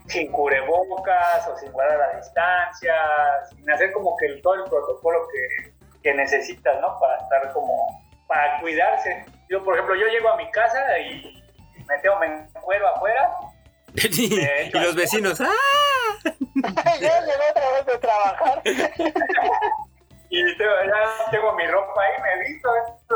sin 0.07 0.33
cubrebocas 0.33 1.46
o 1.46 1.57
sin 1.59 1.70
guardar 1.70 1.99
la 1.99 2.16
distancia, 2.16 2.94
sin 3.51 3.70
hacer 3.70 3.92
como 3.92 4.16
que 4.16 4.27
el- 4.27 4.42
todo 4.42 4.55
el 4.55 4.64
protocolo 4.64 5.20
que, 5.33 5.73
que 6.03 6.14
necesitas, 6.14 6.81
¿no? 6.81 6.99
Para 6.99 7.16
estar 7.18 7.53
como, 7.53 8.03
para 8.27 8.61
cuidarse. 8.61 9.25
Yo, 9.49 9.62
por 9.64 9.75
ejemplo, 9.75 9.94
yo 9.94 10.07
llego 10.09 10.29
a 10.31 10.37
mi 10.37 10.51
casa 10.51 10.99
y 10.99 11.39
me 11.90 11.98
tengo, 11.98 12.18
me 12.20 12.26
encuero 12.26 12.88
afuera 12.88 13.31
y 13.94 14.70
los 14.79 14.94
vecinos, 14.94 15.40
¡ah! 15.40 15.46
ya 17.00 17.20
llegó 17.20 17.42
otra 17.50 17.72
vez 17.72 17.87
de 17.87 17.98
trabajar. 17.98 18.62
Y 20.33 20.57
tengo, 20.57 20.72
ya 20.87 21.31
tengo 21.33 21.53
mi 21.55 21.66
ropa 21.66 22.03
ahí, 22.03 22.22
me 22.22 22.48
visto, 22.48 22.70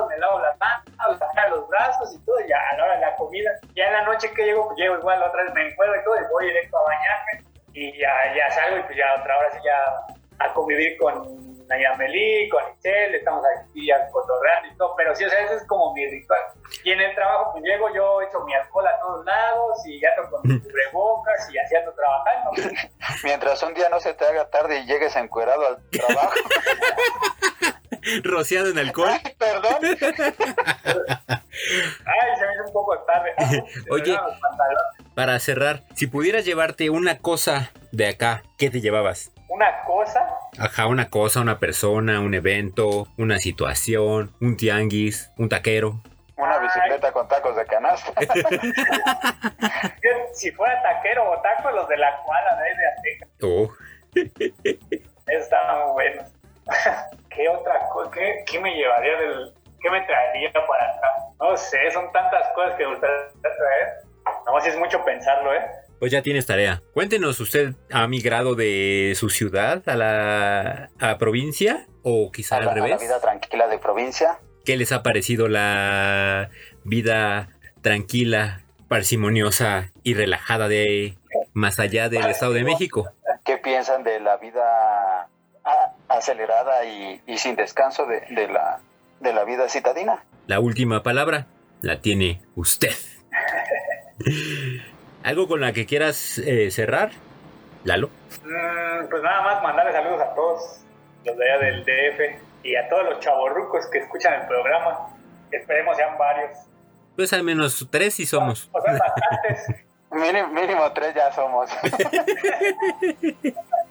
me 0.08 0.18
lavo 0.18 0.40
las 0.40 0.58
manos, 0.58 1.18
saco 1.18 1.56
los 1.56 1.68
brazos 1.68 2.12
y 2.12 2.18
todo, 2.24 2.40
y 2.40 2.48
ya 2.48 2.56
a 2.72 2.76
la 2.76 2.84
hora 2.84 2.94
de 2.94 3.00
la 3.02 3.16
comida. 3.16 3.50
Ya 3.76 3.86
en 3.86 3.92
la 3.92 4.02
noche 4.02 4.32
que 4.32 4.44
llego, 4.44 4.66
pues 4.66 4.78
llego 4.78 4.98
igual, 4.98 5.22
otra 5.22 5.44
vez 5.44 5.54
me 5.54 5.68
encuentro 5.68 6.00
y 6.00 6.04
todo, 6.04 6.16
y 6.16 6.32
voy 6.32 6.46
directo 6.46 6.76
a 6.76 6.82
bañarme. 6.82 7.44
Y 7.72 8.00
ya, 8.00 8.34
ya 8.34 8.50
salgo 8.50 8.78
y 8.78 8.82
pues 8.82 8.96
ya 8.96 9.14
otra 9.20 9.38
hora 9.38 9.50
sí 9.52 9.58
ya 9.64 10.44
a 10.44 10.52
convivir 10.54 10.96
con 10.98 11.53
Nayamelí, 11.68 12.48
con 12.48 12.62
Michelle, 12.70 13.16
estamos 13.16 13.44
aquí 13.58 13.86
ya 13.86 14.08
cotorreando 14.10 14.68
y 14.72 14.76
todo. 14.76 14.94
Pero 14.96 15.14
sí, 15.14 15.24
o 15.24 15.30
sea, 15.30 15.40
ese 15.44 15.54
es 15.56 15.66
como 15.66 15.92
mi 15.94 16.06
ritual. 16.08 16.40
Y 16.82 16.92
en 16.92 17.00
el 17.00 17.14
trabajo, 17.14 17.52
pues 17.52 17.64
llego, 17.64 17.92
yo 17.94 18.22
echo 18.22 18.40
mi 18.44 18.54
alcohol 18.54 18.86
a 18.86 18.98
todos 19.00 19.24
lados 19.24 19.86
y 19.86 20.00
ya 20.00 20.08
ando 20.16 20.30
con 20.30 20.40
mis 20.44 20.62
cubrebocas 20.62 21.48
y 21.52 21.58
así 21.58 21.76
ando 21.76 21.92
trabajando. 21.94 22.50
Mientras 23.24 23.62
un 23.62 23.74
día 23.74 23.88
no 23.88 24.00
se 24.00 24.14
te 24.14 24.24
haga 24.24 24.48
tarde 24.50 24.78
y 24.80 24.86
llegues 24.86 25.16
encuerado 25.16 25.66
al 25.66 25.90
trabajo. 25.90 26.34
Rociado 28.22 28.68
en 28.68 28.78
alcohol. 28.78 29.08
Ay, 29.10 29.34
perdón. 29.38 29.76
Ay, 31.34 32.38
se 32.38 32.46
me 32.46 32.52
hizo 32.54 32.64
un 32.66 32.72
poco 32.72 32.98
tarde. 33.06 33.32
Ah, 33.38 33.50
Oye. 33.90 34.18
Para 35.14 35.38
cerrar, 35.38 35.84
si 35.94 36.06
pudieras 36.06 36.44
llevarte 36.44 36.90
una 36.90 37.18
cosa 37.18 37.70
de 37.92 38.08
acá, 38.08 38.42
¿qué 38.58 38.68
te 38.68 38.80
llevabas? 38.80 39.30
Una 39.54 39.82
cosa, 39.84 40.36
Ajá, 40.58 40.88
una 40.88 41.08
cosa, 41.08 41.40
una 41.40 41.60
persona, 41.60 42.18
un 42.18 42.34
evento, 42.34 43.06
una 43.16 43.38
situación, 43.38 44.34
un 44.40 44.56
tianguis, 44.56 45.30
un 45.38 45.48
taquero. 45.48 46.02
Una 46.36 46.58
bicicleta 46.58 47.12
con 47.12 47.28
tacos 47.28 47.54
de 47.54 47.64
canasta. 47.66 48.12
si 50.32 50.50
fuera 50.50 50.82
taquero 50.82 51.30
o 51.30 51.40
taco, 51.40 51.70
los 51.70 51.86
de 51.86 51.96
la 51.98 52.20
cuadra 52.24 52.56
de 52.56 52.64
ahí 52.64 52.76
de 52.76 52.86
Azteca. 52.88 53.28
Oh, 53.42 53.70
estaban 55.28 55.84
muy 55.84 55.92
buenos. 55.92 56.32
¿Qué 57.30 57.48
otra 57.48 57.78
cosa? 57.92 58.10
¿Qué, 58.10 58.42
qué 58.46 58.58
me 58.58 58.74
llevaría 58.74 59.16
del.? 59.18 59.54
¿Qué 59.80 59.88
me 59.88 60.00
traería 60.00 60.50
para 60.52 60.96
acá? 60.96 61.12
No 61.38 61.56
sé, 61.56 61.92
son 61.92 62.10
tantas 62.10 62.48
cosas 62.56 62.74
que 62.74 62.82
me 62.84 62.90
gustaría 62.90 63.28
traer. 63.40 64.00
No, 64.46 64.60
si 64.60 64.70
es 64.70 64.78
mucho 64.78 65.04
pensarlo, 65.04 65.54
¿eh? 65.54 65.64
Pues 66.00 66.12
ya 66.12 66.22
tienes 66.22 66.46
tarea. 66.46 66.82
Cuéntenos, 66.92 67.40
¿usted 67.40 67.74
ha 67.90 68.06
migrado 68.06 68.54
de 68.54 69.12
su 69.16 69.30
ciudad 69.30 69.82
a 69.88 69.96
la, 69.96 70.90
a 70.98 71.18
provincia? 71.18 71.86
¿O 72.02 72.30
quizá 72.32 72.56
A 72.56 72.60
la, 72.60 72.64
al 72.72 72.78
a 72.78 72.80
la 72.80 72.86
revés? 72.86 73.00
vida 73.00 73.20
tranquila 73.20 73.68
de 73.68 73.78
provincia. 73.78 74.38
¿Qué 74.64 74.76
les 74.76 74.92
ha 74.92 75.02
parecido 75.02 75.48
la 75.48 76.50
vida 76.84 77.48
tranquila, 77.82 78.62
parsimoniosa 78.88 79.92
y 80.02 80.14
relajada 80.14 80.68
de 80.68 81.16
más 81.52 81.78
allá 81.78 82.08
del 82.08 82.26
Estado 82.26 82.52
de 82.52 82.64
México? 82.64 83.10
¿Qué 83.44 83.58
piensan 83.58 84.04
de 84.04 84.20
la 84.20 84.36
vida 84.38 85.28
acelerada 86.08 86.84
y, 86.86 87.20
y 87.26 87.38
sin 87.38 87.56
descanso 87.56 88.06
de, 88.06 88.20
de 88.34 88.48
la, 88.48 88.80
de 89.20 89.32
la 89.32 89.44
vida 89.44 89.68
citadina? 89.68 90.24
La 90.46 90.60
última 90.60 91.02
palabra 91.02 91.46
la 91.82 92.00
tiene 92.00 92.40
usted. 92.54 92.92
¿Algo 95.24 95.48
con 95.48 95.60
la 95.62 95.72
que 95.72 95.86
quieras 95.86 96.36
eh, 96.36 96.70
cerrar? 96.70 97.12
Lalo. 97.84 98.10
Mm, 98.44 99.08
pues 99.08 99.22
nada 99.22 99.40
más 99.40 99.62
mandarle 99.62 99.92
saludos 99.92 100.20
a 100.20 100.34
todos 100.34 100.84
los 101.24 101.38
de 101.38 101.50
allá 101.50 101.64
del 101.64 101.82
DF 101.82 102.20
y 102.62 102.76
a 102.76 102.86
todos 102.90 103.04
los 103.04 103.20
chavorrucos 103.20 103.86
que 103.90 104.00
escuchan 104.00 104.42
el 104.42 104.46
programa. 104.46 105.08
Esperemos 105.50 105.96
sean 105.96 106.18
varios. 106.18 106.50
Pues 107.16 107.32
al 107.32 107.42
menos 107.42 107.88
tres 107.90 108.12
sí 108.14 108.26
somos. 108.26 108.68
O 108.70 108.82
sea, 108.82 108.92
bastantes. 108.92 109.86
Mínimo, 110.10 110.48
mínimo 110.48 110.92
tres 110.92 111.14
ya 111.14 111.32
somos. 111.32 111.70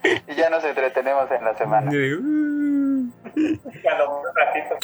y 0.04 0.36
ya 0.36 0.52
nos 0.52 0.64
entretenemos 0.64 1.32
en 1.32 1.44
la 1.44 1.56
semana. 1.56 1.92
cuando 3.82 4.20
un 4.20 4.26
ratito. 4.36 4.78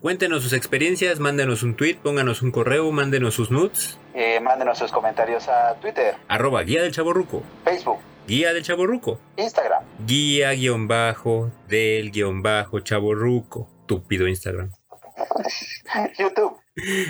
Cuéntenos 0.00 0.42
sus 0.44 0.52
experiencias, 0.52 1.18
mándenos 1.18 1.62
un 1.62 1.74
tweet, 1.76 1.96
pónganos 2.02 2.42
un 2.42 2.50
correo, 2.52 2.90
mándenos 2.92 3.34
sus 3.34 3.50
nudes. 3.50 3.98
Eh, 4.14 4.38
mándenos 4.40 4.78
sus 4.78 4.92
comentarios 4.92 5.48
a 5.48 5.74
Twitter, 5.80 6.14
Arroba 6.28 6.62
guía 6.62 6.82
del 6.82 6.92
chaborruco. 6.92 7.42
Facebook, 7.64 7.98
Guía 8.26 8.52
del 8.52 8.62
chaborruco. 8.62 9.18
Instagram. 9.36 9.82
Guía 10.06 10.52
guion 10.52 10.86
bajo 10.86 11.50
del 11.68 12.10
guion 12.12 12.42
bajo 12.42 12.80
chaborruco. 12.80 13.68
Túpido 13.86 14.28
Instagram. 14.28 14.70
YouTube 16.18 16.58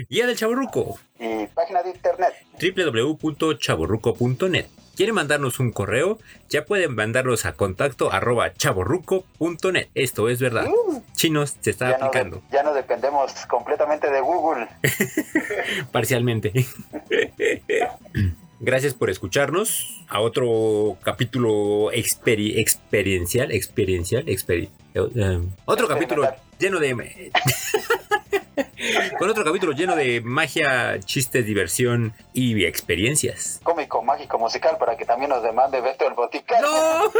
Guía 0.08 0.26
del 0.26 0.36
chaborruco. 0.36 0.98
y 1.18 1.46
página 1.48 1.82
de 1.82 1.90
internet. 1.90 2.32
www.chaborruco.net. 2.60 4.66
¿Quieren 4.98 5.14
mandarnos 5.14 5.60
un 5.60 5.70
correo? 5.70 6.18
Ya 6.50 6.64
pueden 6.64 6.92
mandarnos 6.96 7.46
a 7.46 7.52
contacto 7.52 8.12
arroba 8.12 8.52
chaborruco.net. 8.54 9.86
Esto 9.94 10.28
es 10.28 10.40
verdad. 10.40 10.66
Chinos 11.12 11.54
se 11.60 11.70
está 11.70 11.90
Ya 11.92 11.98
no, 11.98 12.06
aplicando 12.06 12.42
ya 12.50 12.64
no 12.64 12.74
dependemos 12.74 13.32
completamente 13.46 14.10
de 14.10 14.20
Google. 14.20 14.66
parcialmente. 15.92 16.52
Gracias 18.58 18.94
por 18.94 19.08
escucharnos 19.08 20.02
a 20.08 20.18
otro 20.20 20.96
capítulo 21.04 21.92
experi- 21.92 22.58
experiencial, 22.58 23.52
experiencial, 23.52 24.26
experi- 24.26 24.68
eh, 24.94 25.48
otro 25.64 25.86
capítulo 25.86 26.28
lleno 26.58 26.80
de 26.80 27.30
con 29.18 29.30
otro 29.30 29.44
capítulo 29.44 29.72
lleno 29.72 29.96
de 29.96 30.20
magia, 30.20 30.98
chistes, 31.00 31.44
diversión 31.46 32.12
y 32.32 32.64
experiencias. 32.64 33.60
Cómico, 33.62 34.02
mágico, 34.02 34.38
musical 34.38 34.76
para 34.78 34.96
que 34.96 35.04
también 35.04 35.30
nos 35.30 35.42
demande 35.42 35.80
Beto 35.80 36.06
el 36.06 36.14
Boticario. 36.14 36.66
¡No! 36.66 37.12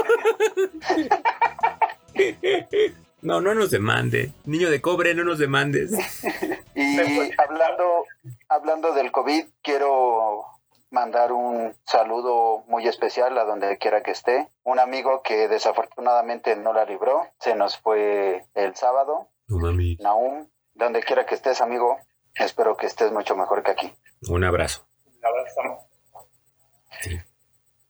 No, 3.20 3.40
no 3.40 3.52
nos 3.52 3.70
demande. 3.70 4.32
Niño 4.44 4.70
de 4.70 4.80
cobre, 4.80 5.12
no 5.12 5.24
nos 5.24 5.38
demandes. 5.38 5.90
Y 6.76 6.98
hablando, 7.36 8.04
hablando 8.48 8.92
del 8.92 9.10
COVID, 9.10 9.44
quiero 9.60 10.44
mandar 10.90 11.32
un 11.32 11.74
saludo 11.84 12.64
muy 12.68 12.86
especial 12.86 13.36
a 13.36 13.44
donde 13.44 13.76
quiera 13.78 14.02
que 14.02 14.12
esté. 14.12 14.48
Un 14.62 14.78
amigo 14.78 15.22
que 15.22 15.48
desafortunadamente 15.48 16.54
no 16.56 16.72
la 16.72 16.84
libró, 16.84 17.26
se 17.40 17.56
nos 17.56 17.76
fue 17.76 18.44
el 18.54 18.76
sábado, 18.76 19.28
No 19.48 19.58
mami. 19.58 19.96
Naum. 19.96 20.46
Donde 20.78 21.02
quiera 21.02 21.26
que 21.26 21.34
estés, 21.34 21.60
amigo, 21.60 21.98
espero 22.34 22.76
que 22.76 22.86
estés 22.86 23.10
mucho 23.12 23.36
mejor 23.36 23.62
que 23.64 23.72
aquí. 23.72 23.92
Un 24.28 24.44
abrazo. 24.44 24.86
Verdad 25.20 25.42
que 25.44 25.48
estamos. 25.50 25.84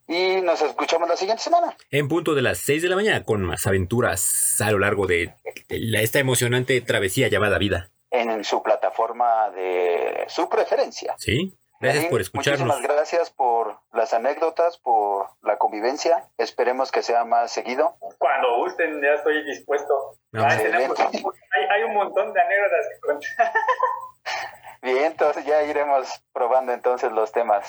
Y 0.07 0.41
nos 0.41 0.63
escuchamos 0.63 1.07
la 1.09 1.17
siguiente 1.17 1.43
semana. 1.43 1.77
En 1.91 2.09
punto 2.09 2.35
de 2.35 2.41
las 2.43 2.59
6 2.59 2.83
de 2.83 2.89
la 2.89 2.97
mañana 2.97 3.25
con 3.25 3.43
más 3.43 3.67
aventuras 3.67 4.59
a 4.63 4.71
lo 4.71 4.79
largo 4.79 5.07
de 5.07 5.35
la- 5.69 6.01
esta 6.01 6.19
emocionante 6.19 6.81
travesía 6.81 7.29
llamada 7.29 7.59
vida. 7.59 7.91
en 8.11 8.43
su 8.43 8.63
plataforma 8.63 9.51
de 9.51 10.25
su 10.29 10.49
preferencia. 10.49 11.15
¿Sí? 11.19 11.55
Gracias 11.79 12.07
por 12.07 12.23
escucharnos. 12.23 12.67
Muchísimas 12.67 12.97
gracias 12.97 13.29
por 13.31 13.81
las 13.93 14.15
anécdotas, 14.15 14.79
por 14.79 15.29
la 15.43 15.59
convivencia. 15.59 16.27
Esperemos 16.39 16.91
que 16.91 17.03
sea 17.03 17.27
más 17.27 17.53
seguido. 17.53 17.97
Cuando 18.17 18.57
gusten, 18.57 19.03
ya 19.03 19.13
estoy 19.13 19.45
dispuesto. 19.45 20.18
Tenemos- 20.33 20.99
hay, 21.01 21.65
hay 21.71 21.83
un 21.85 21.95
montón 21.95 22.33
de 22.33 22.41
anécdotas 22.41 22.87
que 22.93 23.01
contar. 23.07 23.53
Bien, 24.83 25.05
entonces 25.07 25.45
ya 25.45 25.63
iremos 25.65 26.09
probando 26.33 26.73
entonces 26.73 27.11
los 27.13 27.33
temas. 27.33 27.67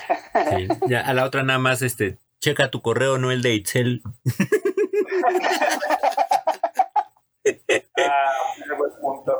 Sí, 0.55 0.67
ya 0.87 1.01
a 1.01 1.13
la 1.13 1.25
otra 1.25 1.41
nada 1.43 1.57
más, 1.57 1.81
este, 1.81 2.17
checa 2.39 2.69
tu 2.69 2.81
correo, 2.81 3.17
no 3.17 3.31
el 3.31 3.41
de 3.41 3.53
Itzel. 3.53 4.01
Ah, 7.97 8.31
ese 8.57 8.73
buen 8.75 8.91
punto. 9.01 9.33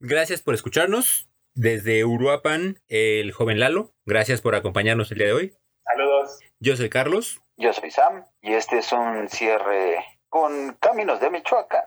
Gracias 0.00 0.42
por 0.42 0.54
escucharnos. 0.54 1.28
Desde 1.54 2.04
Uruapan, 2.04 2.78
el 2.88 3.32
joven 3.32 3.58
Lalo. 3.58 3.92
Gracias 4.06 4.40
por 4.40 4.54
acompañarnos 4.54 5.10
el 5.10 5.18
día 5.18 5.26
de 5.28 5.32
hoy. 5.32 5.54
Saludos. 5.84 6.38
Yo 6.60 6.76
soy 6.76 6.88
Carlos. 6.90 7.40
Yo 7.56 7.72
soy 7.72 7.90
Sam 7.90 8.24
y 8.40 8.54
este 8.54 8.78
es 8.78 8.92
un 8.92 9.28
cierre 9.28 10.04
con 10.28 10.74
Caminos 10.80 11.20
de 11.20 11.30
Michoacán. 11.30 11.84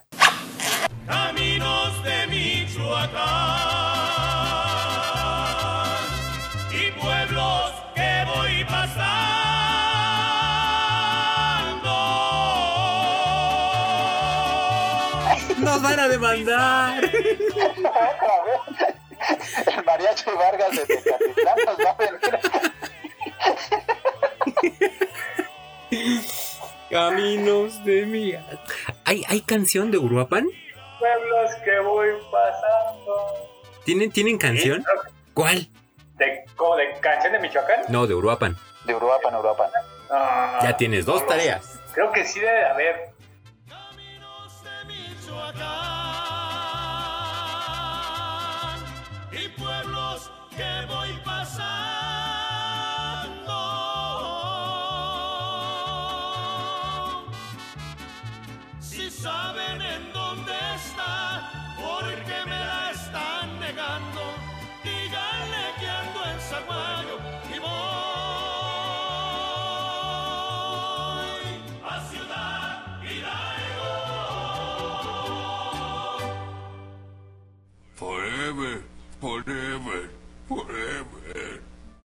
Caminos 1.07 2.03
de 2.03 2.27
Michoacán 2.27 3.21
y 6.71 6.91
pueblos 6.99 7.71
que 7.95 8.25
voy 8.35 8.63
pasando. 8.65 9.11
Nos 15.57 15.81
van 15.81 15.99
a 15.99 16.07
demandar. 16.07 17.03
El 19.67 19.85
mariachi 19.85 20.31
Vargas 20.31 20.71
de 20.71 20.85
Tecatitlán 20.87 21.57
nos 21.65 21.77
va 21.77 21.91
a 21.91 21.95
venir. 21.95 22.39
Caminos 26.91 27.83
de 27.85 28.05
mi. 28.05 28.33
¿Hay, 29.05 29.23
¿Hay 29.29 29.41
canción 29.41 29.91
de 29.91 29.97
Uruapan? 29.97 30.45
Pueblos 30.99 31.51
que 31.63 31.79
voy 31.79 32.09
pasando. 32.31 33.49
¿Tienen, 33.85 34.11
¿Tienen 34.11 34.37
canción? 34.37 34.83
¿Cuál? 35.33 35.69
¿De, 36.17 36.25
de 36.25 36.99
canción 36.99 37.33
de 37.33 37.39
Michoacán? 37.39 37.83
No, 37.87 38.05
de 38.05 38.13
Uruapan. 38.13 38.57
De 38.85 38.93
Uruapan, 38.93 39.35
Uruapan. 39.35 39.69
Ah, 40.11 40.59
Ya 40.63 40.75
tienes 40.77 41.05
dos 41.05 41.25
tareas. 41.25 41.79
Creo 41.93 42.11
que 42.11 42.25
sí 42.25 42.39
debe 42.41 42.51
de 42.59 42.65
haber. 42.65 43.10